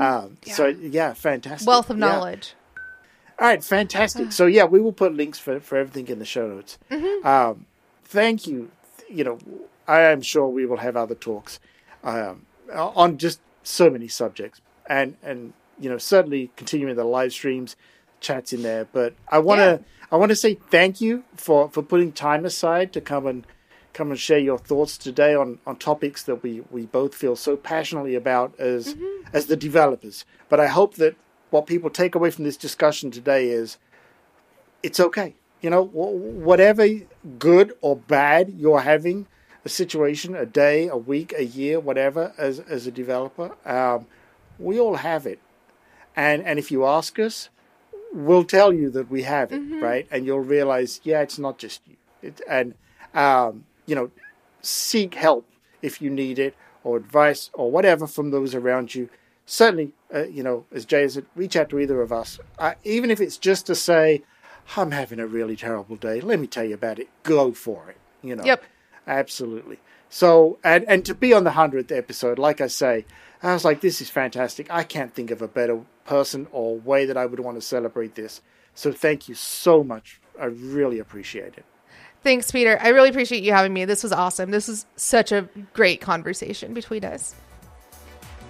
[0.00, 2.06] um so yeah fantastic Wealth of Yeah.
[3.42, 4.30] All right fantastic.
[4.32, 6.78] So yeah we will put links for for everything in the show notes.
[7.24, 7.66] Um
[8.04, 8.70] thank you.
[9.10, 9.38] You know
[9.88, 11.58] i am sure we will have other talks
[12.04, 17.74] um on just so many subjects and and you know certainly continuing the live streams
[18.20, 18.84] chats in there.
[18.98, 19.78] But i want to Yeah.
[20.12, 23.44] i want to say thank you for for putting time aside to come and
[23.92, 27.56] come and share your thoughts today on on topics that we we both feel so
[27.56, 28.94] passionately about as
[29.32, 30.24] as the developers.
[30.48, 31.16] But i hope that
[31.52, 33.76] what people take away from this discussion today is
[34.82, 35.34] it's okay.
[35.60, 36.88] You know whatever
[37.38, 39.26] good or bad you're having
[39.64, 44.06] a situation a day a week a year whatever as as a developer um,
[44.58, 45.38] we all have it.
[46.16, 47.48] And and if you ask us
[48.12, 50.08] we'll tell you that we have it right?
[50.10, 51.96] And you'll realize yeah it's not just you.
[52.22, 52.74] It, and
[53.14, 54.10] um, you know
[54.62, 55.46] seek help
[55.80, 59.08] if you need it or advice or whatever from those around you
[59.52, 63.10] certainly uh, you know as jay said reach out to either of us uh, even
[63.10, 64.22] if it's just to say
[64.78, 67.98] i'm having a really terrible day let me tell you about it go for it
[68.22, 68.64] you know Yep.
[69.06, 69.78] absolutely
[70.08, 73.04] so and and to be on the 100th episode like i say
[73.42, 77.04] i was like this is fantastic i can't think of a better person or way
[77.04, 78.40] that i would want to celebrate this
[78.74, 81.64] so thank you so much i really appreciate it
[82.22, 82.78] Thanks, Peter.
[82.80, 83.84] I really appreciate you having me.
[83.84, 84.52] This was awesome.
[84.52, 87.34] This was such a great conversation between us.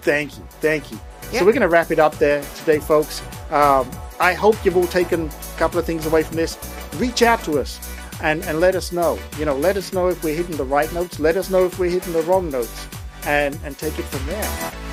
[0.02, 0.44] Thank you.
[0.60, 1.00] Thank you.
[1.32, 1.40] Yeah.
[1.40, 3.22] So we're going to wrap it up there today, folks.
[3.50, 3.90] Um,
[4.20, 6.58] I hope you've all taken a couple of things away from this.
[6.96, 7.80] Reach out to us
[8.22, 9.18] and, and let us know.
[9.38, 11.18] You know, let us know if we're hitting the right notes.
[11.18, 12.86] Let us know if we're hitting the wrong notes
[13.24, 14.91] and, and take it from there.